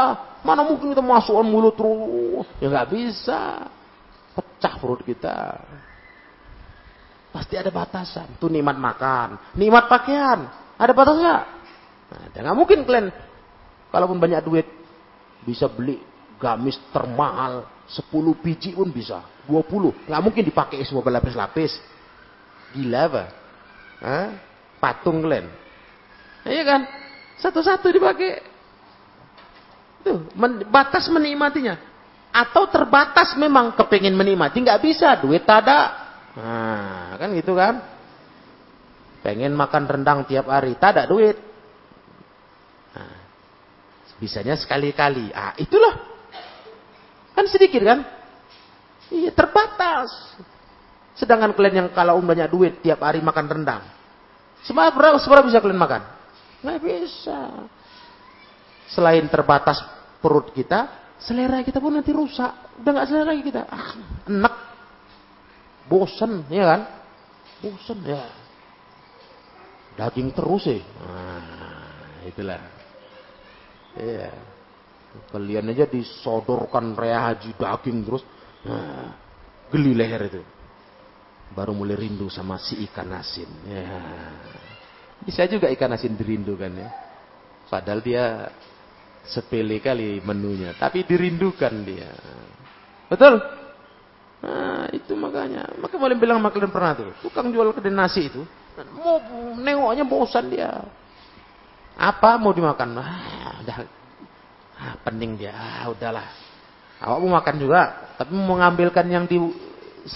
[0.43, 2.47] Mana mungkin kita masukkan mulut terus?
[2.59, 3.67] Ya nggak bisa.
[4.35, 5.59] Pecah perut kita.
[7.31, 8.35] Pasti ada batasan.
[8.35, 10.49] Itu nikmat makan, nikmat pakaian.
[10.79, 11.35] Ada batasnya.
[12.09, 13.11] Nah, nggak mungkin kalian,
[13.91, 14.67] kalaupun banyak duit,
[15.45, 16.01] bisa beli
[16.39, 20.07] gamis termahal, 10 biji pun bisa, 20.
[20.07, 21.77] Nggak mungkin dipakai semua berlapis-lapis.
[22.73, 23.23] Gila apa?
[23.99, 24.29] Hah?
[24.79, 25.47] Patung kalian.
[26.47, 26.81] Iya kan?
[27.39, 28.43] Satu-satu dipakai.
[30.07, 31.75] Tuh, men batas menikmatinya.
[32.31, 36.09] Atau terbatas memang kepingin menikmati, nggak bisa, duit tak ada,
[36.39, 37.81] Nah, kan gitu kan?
[39.19, 41.35] Pengen makan rendang tiap hari, tak ada duit.
[42.95, 43.19] Nah,
[44.21, 45.33] bisanya sekali-kali.
[45.35, 45.99] Ah, itulah.
[47.35, 47.99] Kan sedikit kan?
[49.09, 50.37] Iya, terbatas.
[51.19, 53.83] Sedangkan kalian yang kalau banyak duit tiap hari makan rendang.
[54.63, 56.01] Seberapa, berapa, seberapa bisa kalian makan?
[56.63, 57.39] Nggak bisa.
[58.87, 59.83] Selain terbatas
[60.23, 62.79] perut kita, selera kita pun nanti rusak.
[62.79, 63.67] Udah nggak selera lagi kita.
[63.67, 63.91] Ah,
[64.31, 64.55] enak
[65.89, 66.81] Bosan, ya kan?
[67.65, 68.21] Bosan ya.
[69.97, 70.79] Daging terus sih.
[70.79, 72.61] Nah, itulah.
[73.97, 74.29] Iya.
[75.33, 78.21] Kalian aja disodorkan rea haji daging terus.
[78.69, 79.17] Nah,
[79.73, 80.41] geli leher itu.
[81.53, 83.49] Baru mulai rindu sama si ikan asin.
[83.65, 83.85] Ya.
[85.25, 86.89] Bisa juga ikan asin dirindukan ya.
[87.69, 88.49] Padahal dia
[89.25, 90.73] sepele kali menunya.
[90.77, 92.09] Tapi dirindukan dia.
[93.09, 93.41] Betul?
[94.39, 95.67] Nah, itu makanya.
[95.77, 97.11] Maka boleh bilang kalian pernah tuh.
[97.19, 98.41] Tukang jual kedai nasi itu.
[98.95, 99.19] Mau
[99.59, 100.71] nengoknya bosan dia.
[101.99, 102.95] Apa mau dimakan?
[102.95, 103.77] Ah, udah.
[104.79, 105.51] Ah, pening dia.
[105.51, 106.23] Ah, udahlah.
[107.03, 107.81] Awak mau makan juga.
[108.15, 109.35] Tapi mau mengambilkan yang di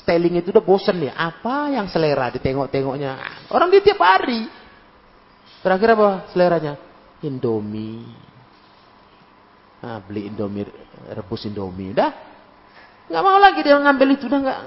[0.02, 1.14] styling itu udah bosan dia.
[1.14, 3.46] Apa yang selera ditengok-tengoknya.
[3.54, 4.50] Orang dia tiap hari.
[5.62, 6.74] Terakhir apa seleranya?
[7.24, 8.04] Indomie.
[9.84, 10.68] Nah, beli Indomie,
[11.12, 11.92] rebus Indomie.
[11.92, 12.12] Udah,
[13.12, 14.60] Nggak mau lagi dia ngambil itu udah nggak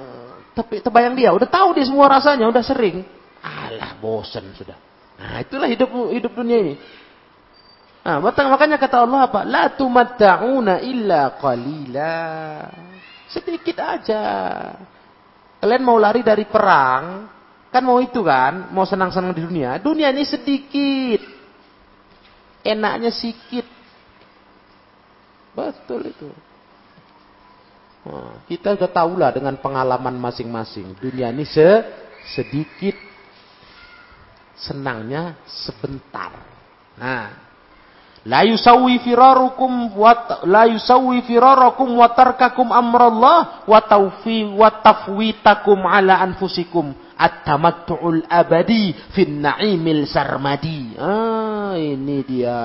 [0.57, 3.05] tapi terbayang dia udah tahu dia semua rasanya udah sering.
[3.45, 4.77] Alah bosan sudah.
[5.21, 6.75] Nah itulah hidup hidup dunia ini.
[8.07, 9.43] Nah, makanya kata Allah apa?
[9.43, 12.15] La tumatta'una illa qalila.
[13.27, 14.23] Sedikit aja.
[15.67, 17.27] Kalian mau lari dari perang,
[17.75, 19.83] kan mau itu kan, mau senang-senang di dunia.
[19.83, 21.27] Dunia ini sedikit.
[22.63, 23.67] Enaknya sedikit.
[25.59, 26.31] Betul itu.
[28.07, 30.95] Nah, kita sudah tahulah dengan pengalaman masing-masing.
[31.03, 31.67] Dunia ini se
[32.31, 32.95] sedikit
[34.55, 36.31] senangnya sebentar.
[36.95, 37.46] Nah,
[38.27, 46.19] la yusawi firarukum wa la yusawi firarakum wa tarkakum amrallah wa tawfi wa tafwitakum ala
[46.27, 50.99] anfusikum at-tamattu'ul abadi fin na'imil sarmadi.
[51.01, 52.61] Ah, ini dia.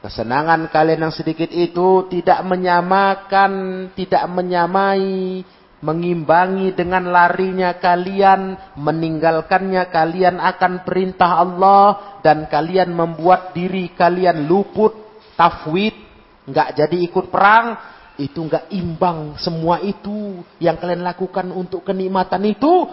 [0.00, 3.52] Kesenangan kalian yang sedikit itu tidak menyamakan,
[3.92, 5.44] tidak menyamai,
[5.80, 14.92] mengimbangi dengan larinya kalian, meninggalkannya kalian akan perintah Allah dan kalian membuat diri kalian luput,
[15.40, 15.96] tafwid,
[16.44, 17.80] nggak jadi ikut perang,
[18.20, 22.84] itu nggak imbang semua itu yang kalian lakukan untuk kenikmatan itu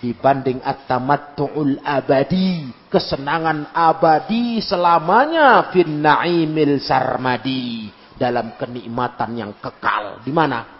[0.00, 10.24] dibanding at-tamattu'ul abadi, kesenangan abadi selamanya fin na'imil sarmadi, dalam kenikmatan yang kekal.
[10.24, 10.79] Di mana?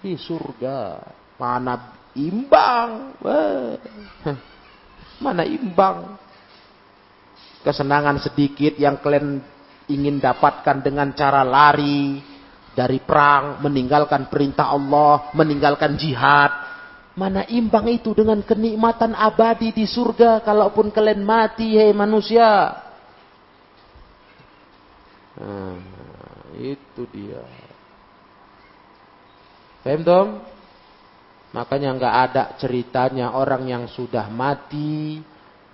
[0.00, 1.00] Di surga.
[1.36, 3.14] Mana imbang?
[5.24, 6.16] Mana imbang?
[7.60, 9.40] kesenangan sedikit yang kalian
[9.90, 12.20] ingin dapatkan dengan cara lari
[12.72, 16.52] dari perang, meninggalkan perintah Allah, meninggalkan jihad.
[17.18, 22.80] Mana imbang itu dengan kenikmatan abadi di surga kalaupun kalian mati hei manusia.
[25.36, 25.76] Nah,
[26.56, 27.42] itu dia.
[29.90, 30.28] Paham dong?
[31.50, 35.18] Makanya nggak ada ceritanya orang yang sudah mati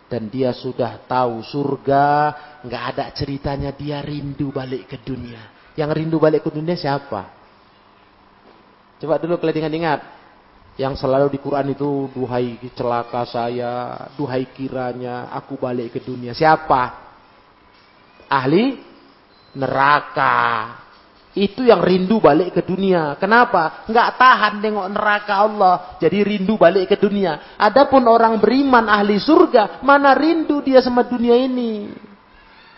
[0.08, 2.32] dan dia sudah tahu surga,
[2.64, 5.52] nggak ada ceritanya dia rindu balik ke dunia.
[5.76, 7.28] Yang rindu balik ke dunia siapa?
[8.96, 10.00] Coba dulu kalian ingat-ingat.
[10.80, 16.32] Yang selalu di Quran itu, duhai celaka saya, duhai kiranya aku balik ke dunia.
[16.32, 17.04] Siapa?
[18.32, 18.80] Ahli
[19.52, 20.36] neraka.
[21.36, 23.12] Itu yang rindu balik ke dunia.
[23.20, 23.84] Kenapa?
[23.84, 25.74] Nggak tahan tengok neraka Allah.
[26.00, 27.60] Jadi rindu balik ke dunia.
[27.60, 31.92] Adapun orang beriman ahli surga, mana rindu dia sama dunia ini.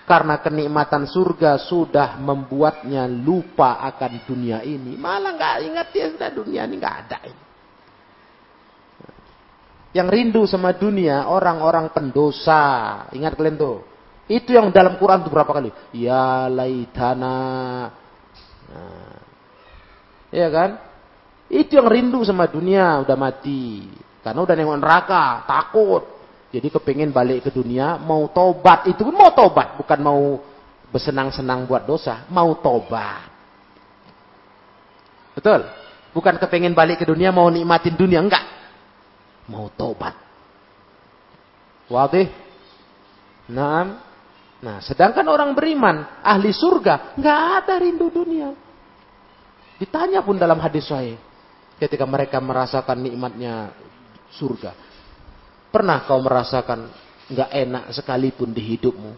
[0.02, 4.98] Karena kenikmatan surga sudah membuatnya lupa akan dunia ini.
[4.98, 7.42] Malah nggak ingat dia sudah dunia ini nggak ada ini.
[9.94, 13.06] Yang rindu sama dunia orang-orang pendosa.
[13.14, 13.86] Ingat kalian tuh.
[14.26, 15.70] Itu yang dalam Quran tuh berapa kali?
[15.94, 17.38] Ya laitana
[18.68, 19.16] Nah,
[20.32, 20.70] iya kan?
[21.48, 23.88] Itu yang rindu sama dunia, udah mati.
[24.20, 26.04] Karena udah nengok neraka, takut.
[26.52, 28.88] Jadi kepingin balik ke dunia, mau tobat.
[28.88, 30.20] Itu pun mau tobat, bukan mau
[30.92, 32.28] bersenang-senang buat dosa.
[32.28, 33.28] Mau tobat.
[35.36, 35.64] Betul?
[36.12, 38.20] Bukan kepingin balik ke dunia, mau nikmatin dunia.
[38.20, 38.44] Enggak.
[39.48, 40.16] Mau tobat.
[41.88, 42.28] Wadih?
[43.48, 44.07] Nah,
[44.58, 48.50] Nah, sedangkan orang beriman, ahli surga, nggak ada rindu dunia.
[49.78, 51.14] Ditanya pun dalam hadis sahih,
[51.78, 53.70] ketika mereka merasakan nikmatnya
[54.34, 54.74] surga.
[55.70, 56.90] Pernah kau merasakan
[57.30, 59.12] nggak enak sekalipun di hidupmu?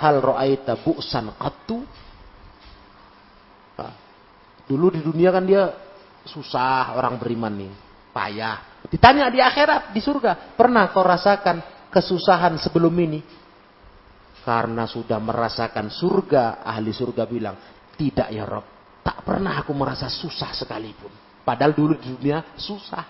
[0.00, 1.84] Hal ro'aita bu'san qattu?
[3.76, 3.92] Nah,
[4.64, 5.76] dulu di dunia kan dia
[6.24, 7.72] susah orang beriman nih,
[8.16, 8.80] payah.
[8.88, 11.60] Ditanya di akhirat, di surga, pernah kau rasakan
[11.92, 13.20] kesusahan sebelum ini?
[14.46, 17.56] Karena sudah merasakan surga, ahli surga bilang,
[17.98, 18.62] tidak ya Rob,
[19.02, 21.10] tak pernah aku merasa susah sekalipun.
[21.42, 23.02] Padahal dulu di dunia susah.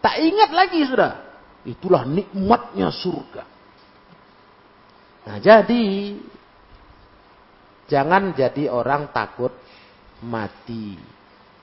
[0.00, 1.12] Tak ingat lagi sudah.
[1.68, 3.44] Itulah nikmatnya surga.
[5.28, 6.16] Nah jadi,
[7.84, 9.52] jangan jadi orang takut
[10.24, 10.96] mati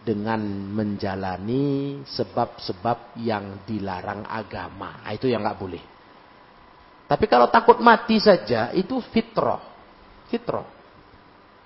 [0.06, 0.46] dengan
[0.78, 5.02] menjalani sebab-sebab yang dilarang agama.
[5.02, 5.95] Nah, itu yang nggak boleh.
[7.06, 9.62] Tapi kalau takut mati saja itu fitrah.
[10.26, 10.66] Fitrah.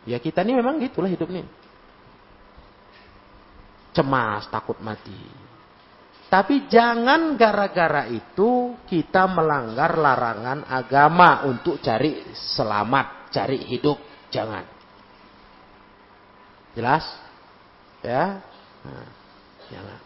[0.03, 1.47] Ya kita ini memang gitulah hidup ini.
[3.95, 5.15] Cemas, takut mati.
[6.29, 13.97] Tapi jangan gara-gara itu kita melanggar larangan agama untuk cari selamat, cari hidup.
[14.29, 14.61] Jangan.
[16.77, 17.01] Jelas?
[18.05, 18.45] Ya?
[18.85, 19.09] Nah,
[19.73, 19.99] jangan.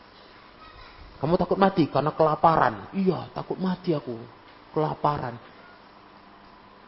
[1.19, 2.87] Kamu takut mati karena kelaparan.
[2.95, 4.15] Iya, takut mati aku
[4.73, 5.37] kelaparan.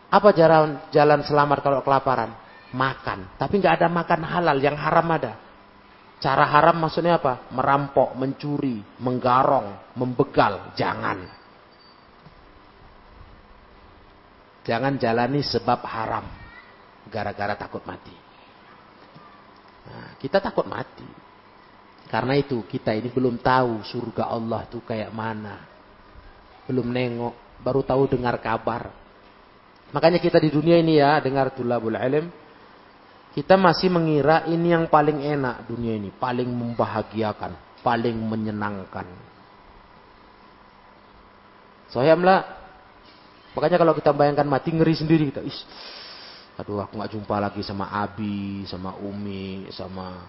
[0.10, 2.34] Apa jalan jalan selamat kalau kelaparan?
[2.76, 3.40] Makan.
[3.40, 5.40] Tapi nggak ada makan halal, yang haram ada.
[6.20, 7.48] Cara haram maksudnya apa?
[7.54, 10.74] Merampok, mencuri, menggarong, membegal.
[10.74, 11.22] Jangan.
[14.66, 16.26] Jangan jalani sebab haram.
[17.06, 18.16] Gara-gara takut mati.
[19.86, 21.06] Nah, kita takut mati.
[22.10, 25.62] Karena itu kita ini belum tahu surga Allah itu kayak mana.
[26.66, 28.94] Belum nengok baru tahu dengar kabar.
[29.90, 32.30] Makanya kita di dunia ini ya, dengar tulabul ilm,
[33.34, 39.10] kita masih mengira ini yang paling enak dunia ini, paling membahagiakan, paling menyenangkan.
[41.90, 42.46] Soalnya
[43.56, 45.42] Makanya kalau kita bayangkan mati ngeri sendiri kita.
[45.42, 45.64] Is,
[46.60, 50.28] aduh aku nggak jumpa lagi sama Abi, sama Umi, sama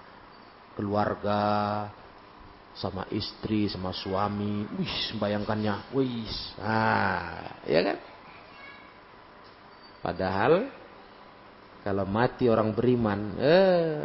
[0.79, 1.91] keluarga,
[2.77, 4.69] sama istri, sama suami.
[4.77, 5.97] Wih, bayangkannya.
[5.97, 6.29] Wih,
[6.61, 7.97] ah, ya kan?
[10.05, 10.69] Padahal
[11.81, 14.05] kalau mati orang beriman, eh,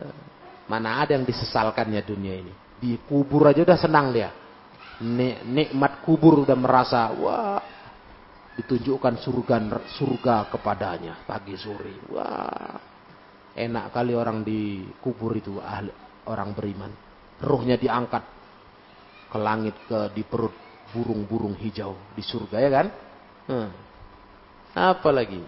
[0.72, 2.54] mana ada yang disesalkannya dunia ini.
[2.82, 4.32] Di kubur aja udah senang dia.
[5.02, 7.62] Nik, nikmat kubur udah merasa, wah,
[8.58, 9.56] ditunjukkan surga
[9.98, 12.08] surga kepadanya pagi sore.
[12.10, 12.78] Wah,
[13.54, 15.92] enak kali orang di kubur itu ahli,
[16.30, 16.92] orang beriman.
[17.42, 18.41] Ruhnya diangkat
[19.32, 20.52] ke langit ke di perut
[20.92, 22.88] burung-burung hijau di surga ya kan?
[23.48, 23.70] Hmm.
[24.76, 25.40] Apa lagi?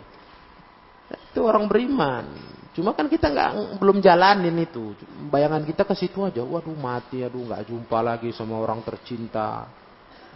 [1.11, 2.25] Itu orang beriman.
[2.73, 4.95] Cuma kan kita nggak belum jalanin itu.
[5.29, 6.41] Bayangan kita ke situ aja.
[6.41, 9.67] Waduh mati, aduh nggak jumpa lagi sama orang tercinta.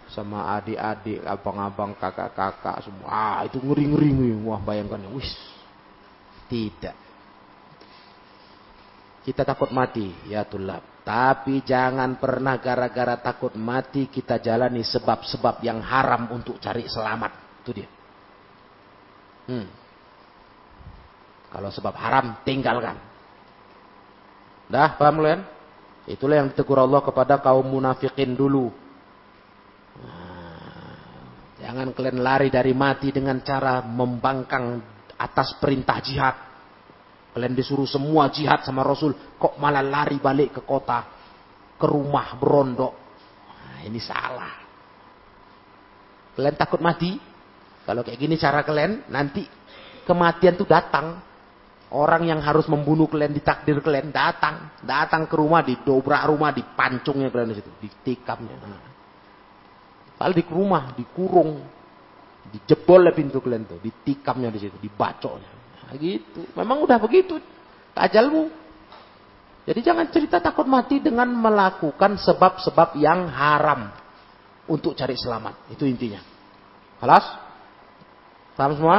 [0.07, 3.11] sama adik-adik, abang-abang, kakak-kakak semua.
[3.11, 5.03] Ah, itu ngeri-ngeri Wah, bayangkan.
[5.11, 5.35] Wis.
[6.47, 7.06] Tidak.
[9.27, 11.03] Kita takut mati, ya tulab.
[11.03, 17.31] Tapi jangan pernah gara-gara takut mati kita jalani sebab-sebab yang haram untuk cari selamat.
[17.59, 17.89] Itu dia.
[19.51, 19.67] Hmm.
[21.51, 22.95] Kalau sebab haram, tinggalkan.
[24.71, 25.43] Dah, paham kalian?
[26.07, 28.71] Itulah yang ditegur Allah kepada kaum munafikin dulu.
[31.59, 34.79] Jangan kalian lari dari mati dengan cara membangkang
[35.19, 36.46] atas perintah jihad.
[37.37, 39.13] Kalian disuruh semua jihad sama Rasul.
[39.37, 41.05] Kok malah lari balik ke kota.
[41.77, 42.93] Ke rumah berondok.
[43.45, 44.57] Nah, ini salah.
[46.33, 47.13] Kalian takut mati?
[47.85, 49.45] Kalau kayak gini cara kalian, nanti
[50.01, 51.21] kematian tuh datang.
[51.93, 57.53] Orang yang harus membunuh kalian ditakdir kalian datang, datang ke rumah, didobrak rumah, dipancungnya kalian
[57.53, 58.55] di situ, ditikamnya.
[58.65, 58.81] Nah.
[60.17, 61.61] Padahal di rumah, dikurung,
[62.49, 65.56] dijebol pintu kalian tuh, ditikamnya di situ, dibacoknya.
[65.87, 66.43] Nah, gitu.
[66.51, 67.39] Memang udah begitu
[67.95, 68.51] ajalmu.
[69.67, 73.91] Jadi jangan cerita takut mati dengan melakukan sebab-sebab yang haram
[74.67, 75.75] untuk cari selamat.
[75.75, 76.23] Itu intinya.
[77.03, 77.25] Kelas?
[78.55, 78.97] Paham semua?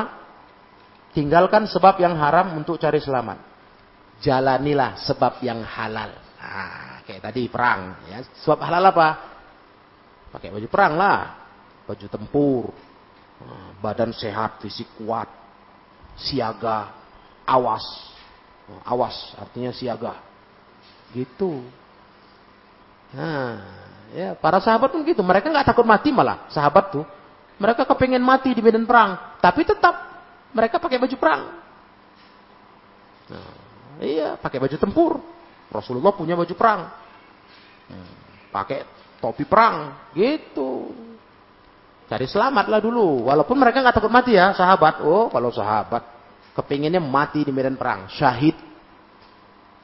[1.17, 3.41] Tinggalkan sebab yang haram untuk cari selamat.
[4.21, 6.13] Jalanilah sebab yang halal.
[6.37, 8.05] Nah, kayak tadi perang.
[8.13, 8.21] Ya.
[8.45, 9.09] Sebab halal apa?
[10.29, 11.21] Pakai baju perang lah.
[11.89, 12.65] Baju tempur.
[13.41, 15.48] Nah, badan sehat, fisik kuat.
[16.19, 16.93] Siaga.
[17.49, 17.85] Awas.
[18.69, 20.21] Nah, awas artinya siaga.
[21.17, 21.65] Gitu.
[23.17, 23.65] Nah,
[24.13, 25.25] ya para sahabat pun gitu.
[25.25, 26.45] Mereka nggak takut mati malah.
[26.53, 27.07] Sahabat tuh.
[27.59, 29.41] Mereka kepengen mati di medan perang.
[29.41, 29.95] Tapi tetap
[30.53, 31.43] mereka pakai baju perang.
[33.29, 33.53] Nah,
[34.01, 35.13] iya, pakai baju tempur.
[35.69, 36.81] Rasulullah punya baju perang.
[37.89, 38.13] Hmm,
[38.53, 38.85] pakai
[39.21, 40.93] topi perang, gitu.
[42.09, 43.29] Cari selamatlah dulu.
[43.29, 45.05] Walaupun mereka nggak takut mati ya, sahabat.
[45.05, 46.01] Oh, kalau sahabat
[46.57, 48.57] kepinginnya mati di medan perang, syahid.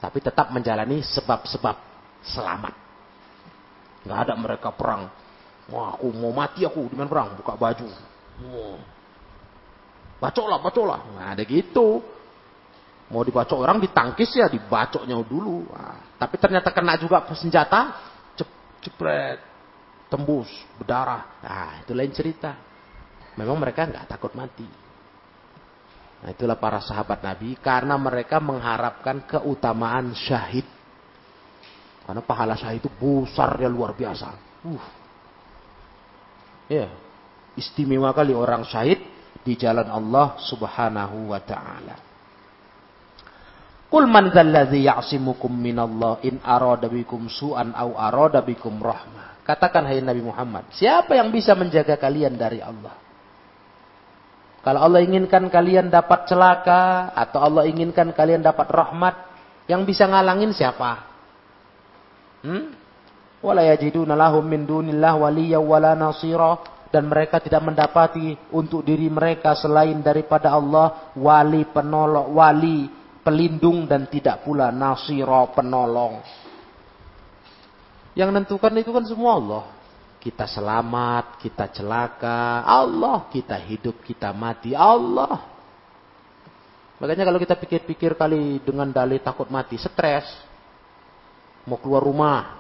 [0.00, 1.76] Tapi tetap menjalani sebab-sebab
[2.24, 2.74] selamat.
[4.08, 5.12] Nggak ada mereka perang.
[5.68, 7.88] Wah, aku mau mati aku di medan perang, buka baju.
[10.16, 11.00] Bacoklah, bacoklah.
[11.20, 12.00] Nah, ada gitu.
[13.12, 15.68] Mau dibacok orang ditangkis ya, dibacoknya dulu.
[15.68, 18.00] Nah, tapi ternyata kena juga senjata,
[18.80, 19.53] cepret,
[20.14, 20.46] tembus,
[20.78, 21.42] berdarah.
[21.42, 22.54] Nah, itu lain cerita.
[23.34, 24.66] Memang mereka nggak takut mati.
[26.22, 30.64] Nah, itulah para sahabat Nabi karena mereka mengharapkan keutamaan syahid.
[32.06, 34.30] Karena pahala syahid itu besarnya luar biasa.
[34.62, 34.86] Uh.
[36.70, 36.88] Ya,
[37.58, 39.02] istimewa kali orang syahid
[39.44, 41.96] di jalan Allah Subhanahu wa taala.
[43.92, 49.33] Qul man dzalladzi ya'simukum minallah in arada bikum su'an aw arada bikum rahmah.
[49.44, 52.96] Katakan hai Nabi Muhammad, siapa yang bisa menjaga kalian dari Allah?
[54.64, 59.14] Kalau Allah inginkan kalian dapat celaka atau Allah inginkan kalian dapat rahmat,
[59.68, 61.04] yang bisa ngalangin siapa?
[62.40, 62.72] Hmm?
[63.44, 66.56] Wala yajiduna lahum min dunillah waliyya wala nasira
[66.88, 72.88] dan mereka tidak mendapati untuk diri mereka selain daripada Allah wali penolong wali
[73.20, 76.43] pelindung dan tidak pula nasiro penolong.
[78.14, 79.64] Yang menentukan itu kan semua Allah.
[80.22, 83.26] Kita selamat, kita celaka, Allah.
[83.28, 85.42] Kita hidup, kita mati, Allah.
[87.02, 90.24] Makanya kalau kita pikir-pikir kali dengan dalih takut mati, stres.
[91.66, 92.56] Mau keluar rumah.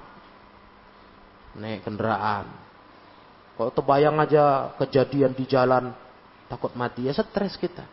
[1.54, 2.50] Naik kendaraan.
[3.54, 5.94] Kalau terbayang aja kejadian di jalan,
[6.50, 7.86] takut mati, ya stres kita.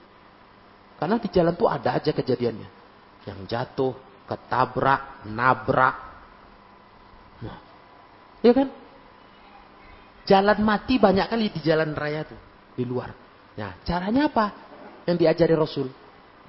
[0.98, 2.70] Karena di jalan tuh ada aja kejadiannya.
[3.30, 3.94] Yang jatuh,
[4.26, 6.11] ketabrak, nabrak.
[8.42, 8.68] Ya kan?
[10.26, 12.40] Jalan mati banyak kali di jalan raya tuh.
[12.78, 13.14] Di luar.
[13.58, 14.46] Nah, caranya apa?
[15.06, 15.88] Yang diajari Rasul.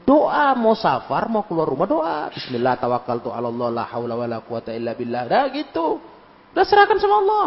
[0.02, 2.18] Doa mau safar, mau keluar rumah doa.
[2.34, 5.30] Bismillah tawakal tu Allah la haula wala quwata illa billah.
[5.30, 6.02] Dah gitu.
[6.52, 7.46] Udah serahkan sama Allah.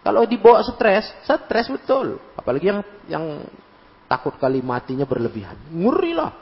[0.00, 2.20] Kalau dibawa stres, stres betul.
[2.36, 3.24] Apalagi yang yang
[4.10, 5.54] Takut kali matinya berlebihan.
[5.70, 6.34] Ngeri lah.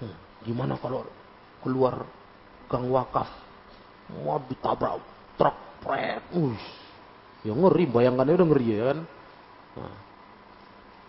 [0.00, 1.04] Hmm, gimana kalau
[1.60, 2.08] keluar
[2.64, 3.28] gang wakaf.
[4.08, 4.96] Mau ditabrak
[5.36, 5.52] truk
[5.82, 6.22] pret.
[6.34, 6.56] Uh,
[7.46, 7.84] ya ngeri.
[7.88, 8.98] Bayangkan udah ngeri ya kan.
[9.78, 9.98] Nah.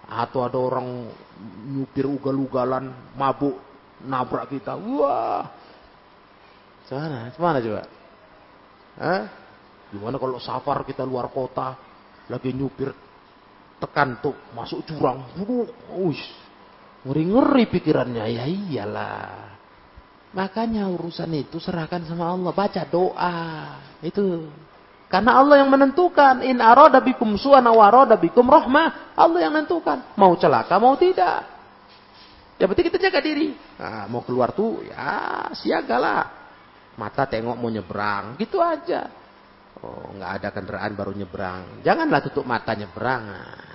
[0.10, 1.06] Atau ada orang
[1.70, 3.62] nyupir ugal-ugalan, mabuk,
[4.02, 4.74] nabrak kita.
[4.74, 5.46] Wah.
[6.90, 7.30] Mana?
[7.38, 7.84] Mana coba?
[8.98, 9.24] Hah?
[9.94, 11.78] Gimana kalau safar kita luar kota,
[12.30, 12.90] lagi nyupir
[13.80, 15.24] tekan tuh masuk jurang
[16.04, 16.24] ush
[17.08, 19.56] ngeri ngeri pikirannya ya iyalah
[20.32, 23.38] makanya urusan itu serahkan sama Allah baca doa
[24.00, 24.48] itu
[25.10, 26.46] Karena Allah yang menentukan.
[26.46, 29.18] In arada bikum su'ana wa arada bikum rahmah.
[29.18, 30.14] Allah yang menentukan.
[30.14, 31.50] Mau celaka, mau tidak.
[32.62, 33.58] Ya berarti kita jaga diri.
[33.82, 36.30] Nah, mau keluar tuh, ya siagalah.
[36.94, 38.38] Mata tengok mau nyebrang.
[38.38, 39.10] Gitu aja.
[39.82, 41.82] Oh, nggak ada kendaraan baru nyebrang.
[41.82, 43.24] Janganlah tutup mata nyebrang.
[43.34, 43.69] Nah,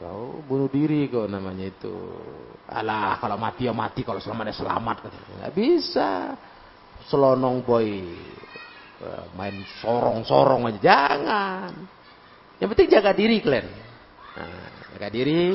[0.00, 1.92] kau bunuh diri kok namanya itu.
[2.68, 4.96] Alah, kalau mati ya mati, kalau selamat ya selamat.
[5.08, 6.36] Nggak bisa.
[7.08, 7.88] Selonong boy
[8.98, 10.80] Eh, main sorong-sorong aja.
[10.82, 11.70] Jangan.
[12.58, 13.66] Yang penting jaga diri kalian.
[14.34, 15.54] Nah, jaga diri,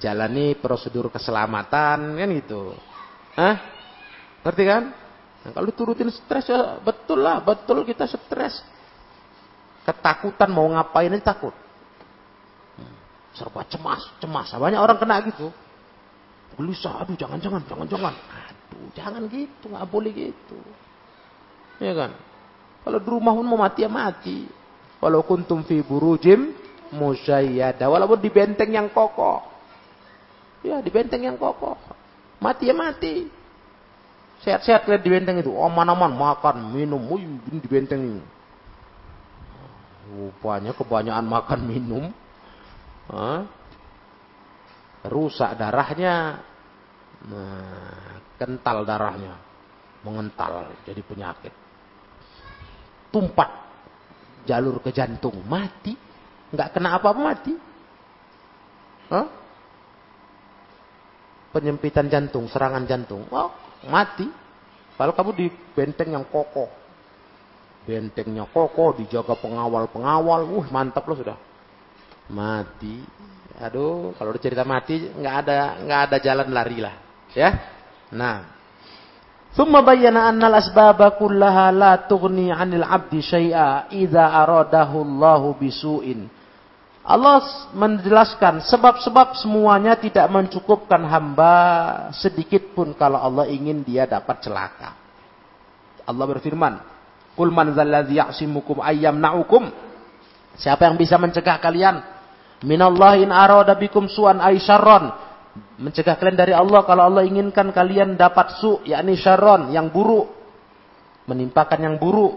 [0.00, 2.72] jalani prosedur keselamatan kan gitu.
[3.36, 3.56] Hah?
[4.40, 4.82] Ngerti kan?
[5.44, 8.64] Nah, kalau turutin stres ya betul lah, betul kita stres.
[9.84, 11.52] Ketakutan mau ngapain ini takut.
[13.34, 14.50] Serba cemas, cemas.
[14.50, 15.54] Banyak orang kena gitu.
[16.58, 18.14] Gelisah, aduh jangan, jangan, jangan, jangan.
[18.14, 20.58] Aduh, jangan gitu, nggak boleh gitu.
[21.80, 22.10] Ya kan?
[22.84, 24.48] Kalau di rumah pun mau mati ya mati.
[25.00, 26.52] Walau kuntum fi burujim
[26.92, 27.88] musyayyada.
[27.88, 29.40] Walaupun di benteng yang kokoh.
[30.60, 31.76] Ya, di benteng yang kokoh.
[32.40, 33.28] Mati ya mati.
[34.44, 35.52] Sehat-sehat lihat di benteng itu.
[35.56, 37.00] Aman-aman makan, minum.
[37.12, 38.22] Wih, di benteng ini.
[40.10, 42.04] Rupanya kebanyakan makan minum.
[45.06, 46.40] Rusak darahnya.
[47.26, 49.34] Nah, kental darahnya.
[50.00, 51.52] Mengental jadi penyakit
[53.10, 53.50] tumpat
[54.46, 55.94] jalur ke jantung, mati.
[56.50, 57.54] Nggak kena apa-apa mati.
[61.50, 63.50] Penyempitan jantung, serangan jantung, oh,
[63.90, 64.26] mati.
[64.94, 66.70] Kalau kamu di benteng yang kokoh,
[67.82, 71.38] bentengnya kokoh, dijaga pengawal-pengawal, uh mantap loh sudah
[72.30, 73.02] mati.
[73.60, 76.96] Aduh, kalau udah cerita mati nggak ada nggak ada jalan lari lah,
[77.36, 77.50] ya.
[78.16, 78.60] Nah,
[79.50, 86.30] Thumma bayyana anna al-asbaba kullaha la 'anil 'abdi syai'a idza aradahu Allahu bisu'in.
[87.02, 87.42] Allah
[87.74, 91.54] menjelaskan sebab-sebab semuanya tidak mencukupkan hamba
[92.14, 94.94] sedikit pun kalau Allah ingin dia dapat celaka.
[96.06, 96.78] Allah berfirman,
[97.34, 99.66] "Qul man dzalladzi ya'simukum ayyam na'ukum?"
[100.62, 101.98] Siapa yang bisa mencegah kalian
[102.60, 103.32] Minallahi in
[103.80, 105.30] bikum su'an ay syarran
[105.80, 110.28] mencegah kalian dari Allah kalau Allah inginkan kalian dapat su yakni syarron yang buruk.
[111.24, 112.36] Menimpakan yang buruk.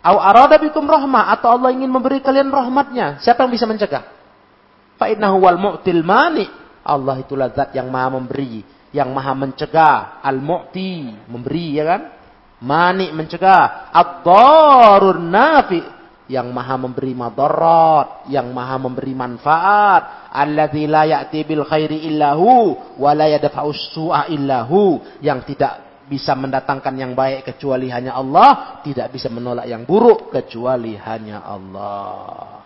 [0.00, 3.20] Au arada bikum rahmah atau Allah ingin memberi kalian rahmatnya.
[3.20, 4.02] Siapa yang bisa mencegah?
[4.96, 6.48] Fa innahu wal mu'til mani.
[6.80, 10.24] Allah itulah zat yang maha memberi yang maha mencegah.
[10.24, 12.02] Al mu'ti memberi ya kan?
[12.64, 13.92] Mani mencegah.
[13.92, 15.99] Ad-darun nafi
[16.30, 23.10] yang maha memberi madarat, yang maha memberi manfaat, alladzi la ya'ti bil khairi illahu wa
[23.18, 29.26] la yadfa'u su'a illahu, yang tidak bisa mendatangkan yang baik kecuali hanya Allah, tidak bisa
[29.26, 32.62] menolak yang buruk kecuali hanya Allah.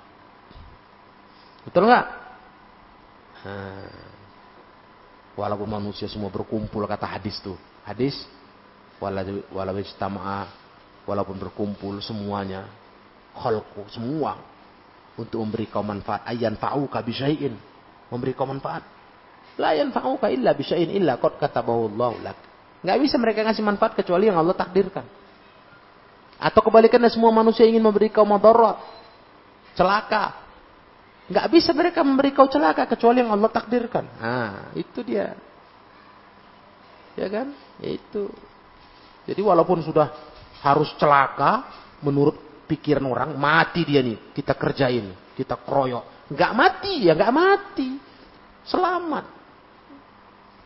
[1.64, 2.06] Betul nggak?
[5.40, 7.56] Walaupun manusia semua berkumpul kata hadis tuh.
[7.84, 8.28] Hadis
[9.00, 9.76] walau
[11.04, 12.64] walaupun berkumpul semuanya
[13.34, 14.38] khalqu semua
[15.18, 16.26] untuk memberi kau manfaat.
[16.26, 17.54] Ayan fa'uka bisyai'in
[18.10, 18.82] memberi kau manfaat.
[19.58, 22.38] La yanfa'uka illa bisyai'in illa qad katabahu Allah lak.
[22.82, 25.06] Enggak bisa mereka ngasih manfaat kecuali yang Allah takdirkan.
[26.36, 28.82] Atau kebalikannya semua manusia ingin memberi kau madarat
[29.78, 30.42] celaka.
[31.30, 34.04] Enggak bisa mereka memberi kau celaka kecuali yang Allah takdirkan.
[34.18, 35.38] Nah itu dia.
[37.14, 37.54] Ya kan?
[37.78, 38.28] Itu.
[39.24, 40.10] Jadi walaupun sudah
[40.60, 41.64] harus celaka
[42.02, 46.32] menurut pikiran orang, mati dia nih, kita kerjain, kita kroyok.
[46.32, 47.88] Nggak mati ya, nggak mati.
[48.64, 49.24] Selamat.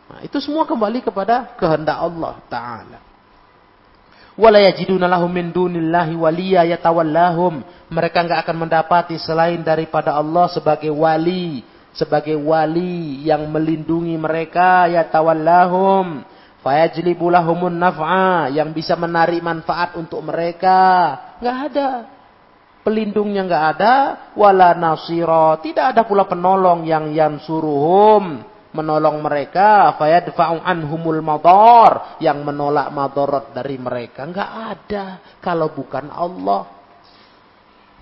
[0.09, 2.99] Nah, itu semua kembali kepada kehendak Allah Ta'ala.
[7.91, 16.23] Mereka nggak akan mendapati selain daripada Allah sebagai wali, sebagai wali yang melindungi mereka yatawallahum
[16.59, 21.15] Fayajlibu lahumun naf'a yang bisa menarik manfaat untuk mereka.
[21.39, 21.89] Enggak ada.
[22.83, 23.95] Pelindungnya enggak ada,
[24.35, 25.55] wala nasira.
[25.63, 28.43] Tidak ada pula penolong yang yansuruhum
[28.75, 29.95] menolong mereka.
[30.03, 34.27] Fayadfa'u anhumul madar yang menolak madarat dari mereka.
[34.27, 35.05] Enggak ada.
[35.39, 36.67] Kalau bukan Allah.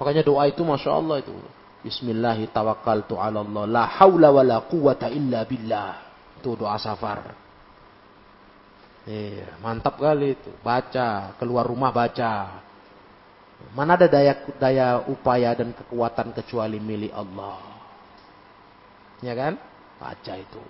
[0.00, 1.36] Makanya doa itu masya Allah itu.
[1.84, 3.64] Bismillahi tawakkaltu ala Allah.
[3.68, 4.64] La haula wa la
[5.12, 5.92] illa billah.
[6.40, 7.45] Itu doa safar
[9.06, 10.50] Iya, mantap kali itu.
[10.66, 12.58] Baca, keluar rumah baca.
[13.72, 17.62] Mana ada daya daya upaya dan kekuatan kecuali milik Allah.
[19.22, 19.56] Ya kan?
[19.96, 20.60] Baca itu.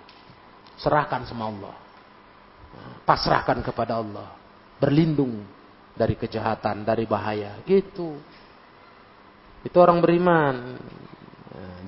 [0.76, 1.76] Serahkan sama Allah.
[3.08, 4.28] Pasrahkan kepada Allah.
[4.76, 5.40] Berlindung
[5.96, 7.56] dari kejahatan, dari bahaya.
[7.64, 8.20] Gitu.
[9.64, 10.76] Itu orang beriman.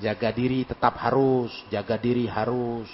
[0.00, 2.88] Jaga diri tetap harus, jaga diri harus.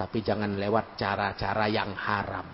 [0.00, 2.48] Tapi jangan lewat cara-cara yang haram.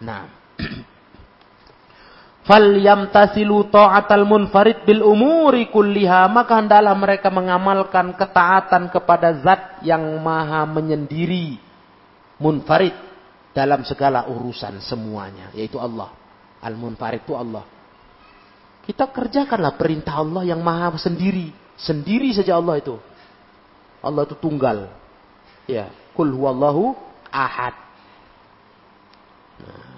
[0.00, 0.24] Nah,
[2.48, 6.24] fal yamtasilu ta'atal munfarid bil umuri kulliha.
[6.32, 11.60] Maka hendaklah mereka mengamalkan ketaatan kepada zat yang maha menyendiri.
[12.40, 12.96] Munfarid
[13.52, 15.52] dalam segala urusan semuanya.
[15.52, 16.08] Yaitu Allah.
[16.64, 17.68] Al munfarid itu Allah.
[18.88, 21.52] Kita kerjakanlah perintah Allah yang maha sendiri.
[21.76, 22.96] Sendiri saja Allah itu.
[24.00, 24.88] Allah itu tunggal.
[25.68, 26.94] Ya kul huwallahu
[27.30, 27.74] ahad
[29.62, 29.90] nah,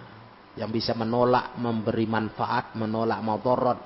[0.52, 3.78] yang bisa menolak, memberi manfaat, menolak madarat,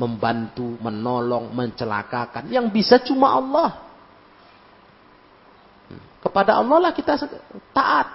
[0.00, 2.48] membantu, menolong, mencelakakan.
[2.48, 3.84] Yang bisa cuma Allah.
[6.24, 7.20] Kepada Allah lah kita
[7.76, 8.08] taat.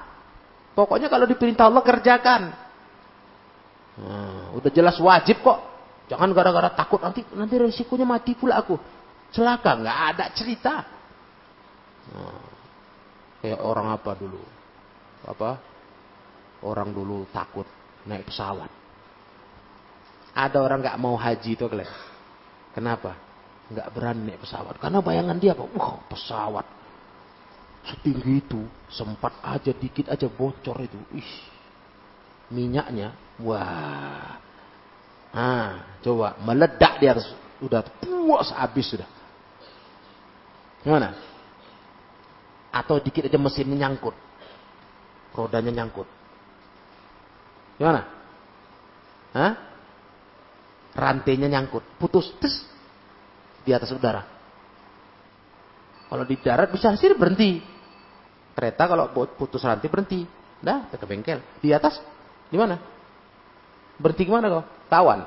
[0.74, 2.42] Pokoknya kalau diperintah Allah kerjakan.
[3.96, 5.60] Nah, udah jelas wajib kok.
[6.06, 8.78] Jangan gara-gara takut nanti nanti resikonya mati pula aku.
[9.34, 10.74] Celaka, nggak ada cerita.
[12.14, 12.55] Nah,
[13.46, 14.42] kayak orang apa dulu?
[15.30, 15.62] Apa?
[16.66, 17.70] Orang dulu takut
[18.10, 18.74] naik pesawat.
[20.34, 21.94] Ada orang nggak mau haji itu kalian.
[22.74, 23.14] Kenapa?
[23.70, 24.82] Nggak berani naik pesawat.
[24.82, 25.70] Karena bayangan dia apa?
[25.78, 26.66] Wah pesawat
[27.86, 30.98] setinggi itu sempat aja dikit aja bocor itu.
[31.14, 31.34] Ih,
[32.50, 33.14] minyaknya,
[33.46, 34.42] wah.
[35.36, 37.30] Nah, coba meledak di atas,
[37.62, 39.06] udah puas habis sudah.
[40.82, 41.35] Gimana?
[42.76, 44.12] Atau dikit aja mesinnya nyangkut,
[45.32, 46.04] rodanya nyangkut.
[47.80, 48.04] Gimana?
[49.32, 49.54] Hah?
[50.96, 52.68] Rantainya nyangkut, putus, tes,
[53.64, 54.28] di atas udara.
[56.12, 57.64] Kalau di darat bisa sih berhenti.
[58.56, 60.24] Kereta kalau putus rantai berhenti.
[60.64, 61.44] Dah, ke bengkel.
[61.60, 62.00] Di atas,
[62.48, 62.80] di mana?
[64.00, 64.64] Berhenti ke mana kau?
[64.88, 65.20] Tawan.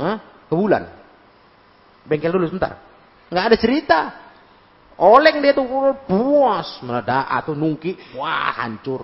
[0.00, 0.16] Hah?
[0.48, 0.88] Ke bulan.
[2.08, 2.80] Bengkel dulu sebentar.
[3.28, 4.00] Nggak ada cerita.
[5.02, 5.66] Oleng dia tuh
[6.06, 9.02] buas meledak atau nungki, wah hancur.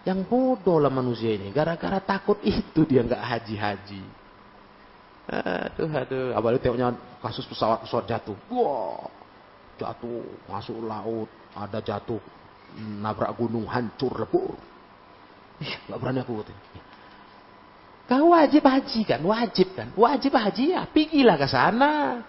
[0.00, 1.52] Yang bodoh lah manusia ini.
[1.52, 4.00] Gara-gara takut itu dia nggak haji-haji.
[5.28, 6.32] Aduh, aduh.
[6.32, 8.36] Apalagi tengoknya kasus pesawat-pesawat jatuh.
[8.48, 9.04] Wah,
[9.76, 11.28] jatuh, masuk laut.
[11.52, 12.22] Ada jatuh,
[12.80, 14.56] nabrak gunung, hancur, lebur.
[15.60, 16.40] Ih, gak berani aku.
[18.08, 19.20] Kau wajib haji kan?
[19.20, 19.92] Wajib kan?
[19.92, 20.88] Wajib haji ya.
[20.88, 22.24] Pergilah ke sana.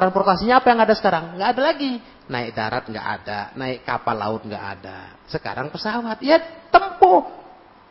[0.00, 1.36] Transportasinya apa yang ada sekarang?
[1.36, 1.92] Nggak ada lagi.
[2.32, 5.12] Naik darat nggak ada, naik kapal laut nggak ada.
[5.28, 6.40] Sekarang pesawat, ya
[6.72, 7.28] tempuh.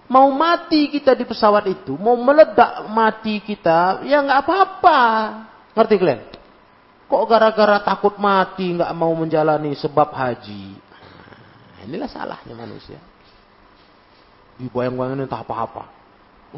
[0.10, 5.02] Mau mati kita di pesawat itu, mau meledak mati kita, ya nggak apa-apa.
[5.78, 6.22] Ngerti kalian?
[7.06, 10.82] Kok gara-gara takut mati nggak mau menjalani sebab haji?
[10.82, 12.98] Nah, inilah salahnya manusia.
[14.58, 15.86] Dibayang-bayangin entah apa-apa.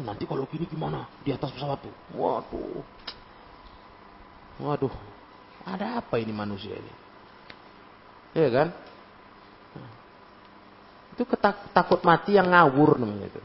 [0.00, 1.04] nanti kalau gini gimana?
[1.20, 1.92] Di atas pesawat tuh.
[2.16, 2.80] Waduh.
[4.64, 5.11] Waduh.
[5.62, 6.92] Ada apa ini manusia ini?
[8.32, 8.68] Iya kan?
[11.12, 13.42] Itu ketak, takut mati yang ngawur namanya itu.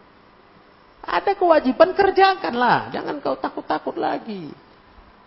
[1.07, 4.51] Ada kewajiban kerjakanlah, jangan kau takut-takut lagi.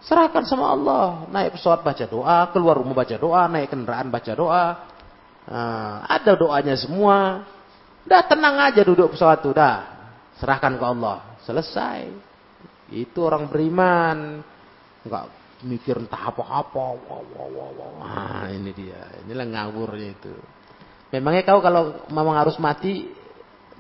[0.01, 1.29] Serahkan sama Allah.
[1.29, 4.65] Naik pesawat baca doa, keluar rumah baca doa, naik kendaraan baca doa.
[5.45, 7.45] Nah, ada doanya semua.
[8.09, 9.79] Dah tenang aja duduk pesawat itu, dah.
[10.41, 11.37] Serahkan ke Allah.
[11.45, 12.09] Selesai.
[12.89, 14.41] Itu orang beriman.
[15.05, 16.85] Enggak mikir entah apa-apa.
[17.05, 17.91] Wah, wah, wah.
[18.01, 19.01] Nah, ini dia.
[19.25, 20.35] Inilah ngawurnya itu.
[21.11, 23.11] Memangnya kau kalau memang harus mati,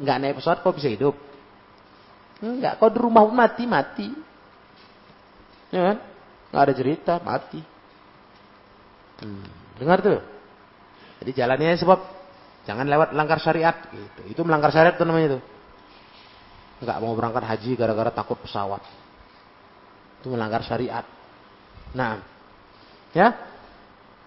[0.00, 1.14] nggak naik pesawat, kau bisa hidup?
[2.42, 4.08] Enggak, kau di rumah mati, mati.
[5.70, 5.96] Ya kan?
[6.50, 7.60] Nggak ada cerita, mati.
[9.22, 9.46] Hmm.
[9.78, 10.18] Dengar tuh.
[11.20, 12.00] Jadi jalannya sebab
[12.64, 13.76] jangan lewat langgar syariat.
[13.92, 14.34] Gitu.
[14.34, 15.40] Itu melanggar syariat tuh namanya itu.
[16.80, 18.80] Enggak mau berangkat haji gara-gara takut pesawat.
[20.20, 21.19] Itu melanggar syariat.
[21.94, 22.22] Nah,
[23.14, 23.50] ya.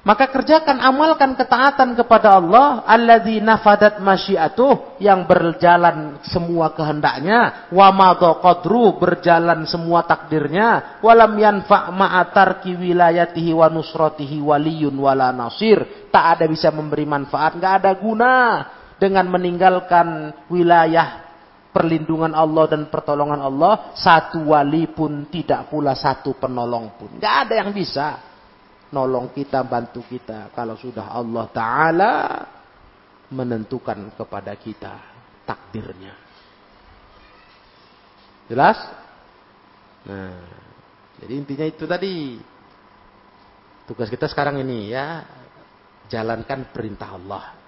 [0.04, 7.88] Maka kerjakan amalkan ketaatan kepada Allah alladzi nafadat masyiatuh yang berjalan semua kehendaknya wa
[8.20, 16.52] qadru berjalan semua takdirnya walam yanfa ma'atarki wilayatihi wa nusratihi waliyun wala nasir tak ada
[16.52, 18.36] bisa memberi manfaat enggak ada guna
[19.00, 21.33] dengan meninggalkan wilayah
[21.74, 27.18] perlindungan Allah dan pertolongan Allah, satu wali pun tidak pula satu penolong pun.
[27.18, 28.22] Tidak ada yang bisa
[28.94, 30.54] nolong kita, bantu kita.
[30.54, 32.14] Kalau sudah Allah Ta'ala
[33.34, 34.94] menentukan kepada kita
[35.50, 36.14] takdirnya.
[38.46, 38.78] Jelas?
[40.06, 40.46] Nah,
[41.18, 42.38] jadi intinya itu tadi.
[43.84, 45.28] Tugas kita sekarang ini ya,
[46.08, 47.63] jalankan perintah Allah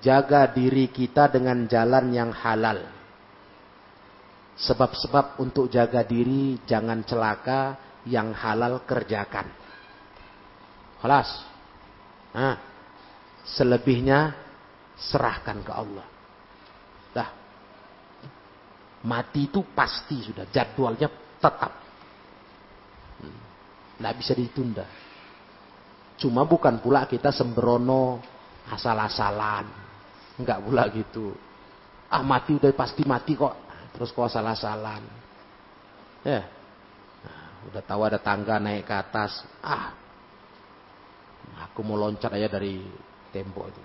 [0.00, 2.80] jaga diri kita dengan jalan yang halal.
[4.60, 9.48] Sebab-sebab untuk jaga diri jangan celaka yang halal kerjakan.
[11.00, 11.28] Kelas.
[12.36, 12.56] Nah,
[13.44, 14.36] selebihnya
[15.00, 16.06] serahkan ke Allah.
[17.16, 17.30] Dah.
[19.08, 21.08] Mati itu pasti sudah jadwalnya
[21.40, 21.72] tetap.
[23.96, 24.84] Tidak bisa ditunda.
[26.20, 28.20] Cuma bukan pula kita sembrono
[28.68, 29.89] asal-asalan.
[30.40, 31.36] Enggak pula gitu.
[32.08, 33.54] Ah mati udah pasti mati kok.
[33.92, 35.02] Terus kok asal-asalan.
[36.24, 36.48] Ya.
[37.20, 39.44] Nah, udah tahu ada tangga naik ke atas.
[39.60, 39.92] Ah.
[41.68, 42.80] Aku mau loncat aja dari
[43.30, 43.82] tembok itu.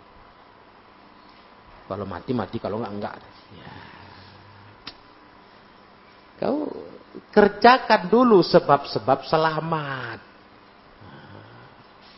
[1.86, 3.16] Kalau mati mati, kalau enggak enggak.
[3.54, 3.74] Ya.
[6.36, 6.68] Kau
[7.32, 10.20] kerjakan dulu sebab-sebab selamat.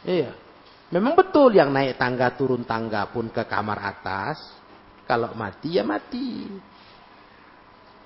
[0.07, 0.46] Iya.
[0.87, 4.39] Memang betul yang naik tangga turun tangga pun ke kamar atas.
[5.03, 6.47] Kalau mati ya mati.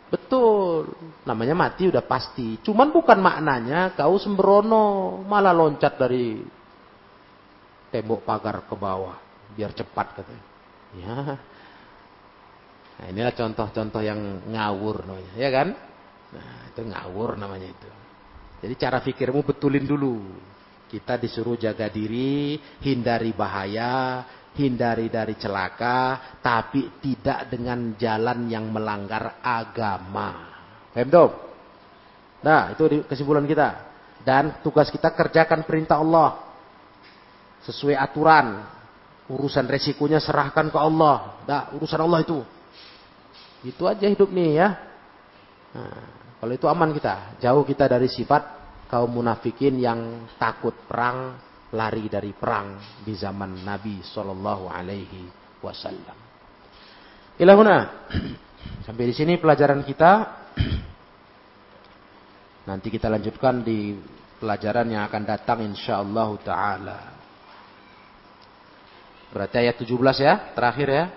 [0.09, 0.89] Betul.
[1.23, 2.57] Namanya mati udah pasti.
[2.65, 5.21] Cuman bukan maknanya kau sembrono.
[5.29, 6.41] Malah loncat dari
[7.93, 9.17] tembok pagar ke bawah.
[9.53, 10.45] Biar cepat katanya.
[10.97, 11.17] Ya.
[13.01, 14.19] Nah inilah contoh-contoh yang
[14.49, 15.31] ngawur namanya.
[15.37, 15.77] Ya kan?
[16.33, 17.89] Nah itu ngawur namanya itu.
[18.61, 20.49] Jadi cara pikirmu betulin dulu.
[20.91, 24.27] Kita disuruh jaga diri, hindari bahaya,
[24.59, 30.51] hindari dari celaka, tapi tidak dengan jalan yang melanggar agama.
[30.91, 31.31] Paham
[32.41, 33.87] Nah, itu kesimpulan kita.
[34.27, 36.41] Dan tugas kita kerjakan perintah Allah.
[37.63, 38.65] Sesuai aturan.
[39.31, 41.39] Urusan resikonya serahkan ke Allah.
[41.47, 42.43] Nah, urusan Allah itu.
[43.63, 44.69] Itu aja hidup nih ya.
[45.71, 46.01] Nah,
[46.41, 47.39] kalau itu aman kita.
[47.39, 48.60] Jauh kita dari sifat
[48.91, 51.39] kaum munafikin yang takut perang,
[51.71, 55.31] lari dari perang di zaman Nabi Shallallahu Alaihi
[55.63, 56.19] Wasallam.
[57.39, 57.87] Ilahuna,
[58.85, 60.11] sampai di sini pelajaran kita.
[62.69, 63.95] Nanti kita lanjutkan di
[64.43, 66.99] pelajaran yang akan datang insyaallah taala.
[69.31, 69.87] Berarti ayat 17
[70.19, 71.07] ya, terakhir ya.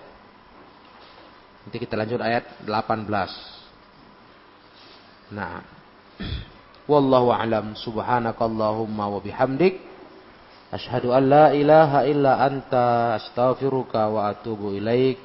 [1.67, 5.35] Nanti kita lanjut ayat 18.
[5.35, 5.74] Nah,
[6.85, 7.73] Wallahu a'lam.
[7.73, 9.81] Subhanakallahumma wa bihamdik.
[10.69, 15.17] Ashhadu an la ilaha illa anta astaghfiruka wa atubu ilaik.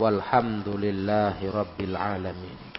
[0.00, 2.71] Walhamdulillahi rabbil alamin.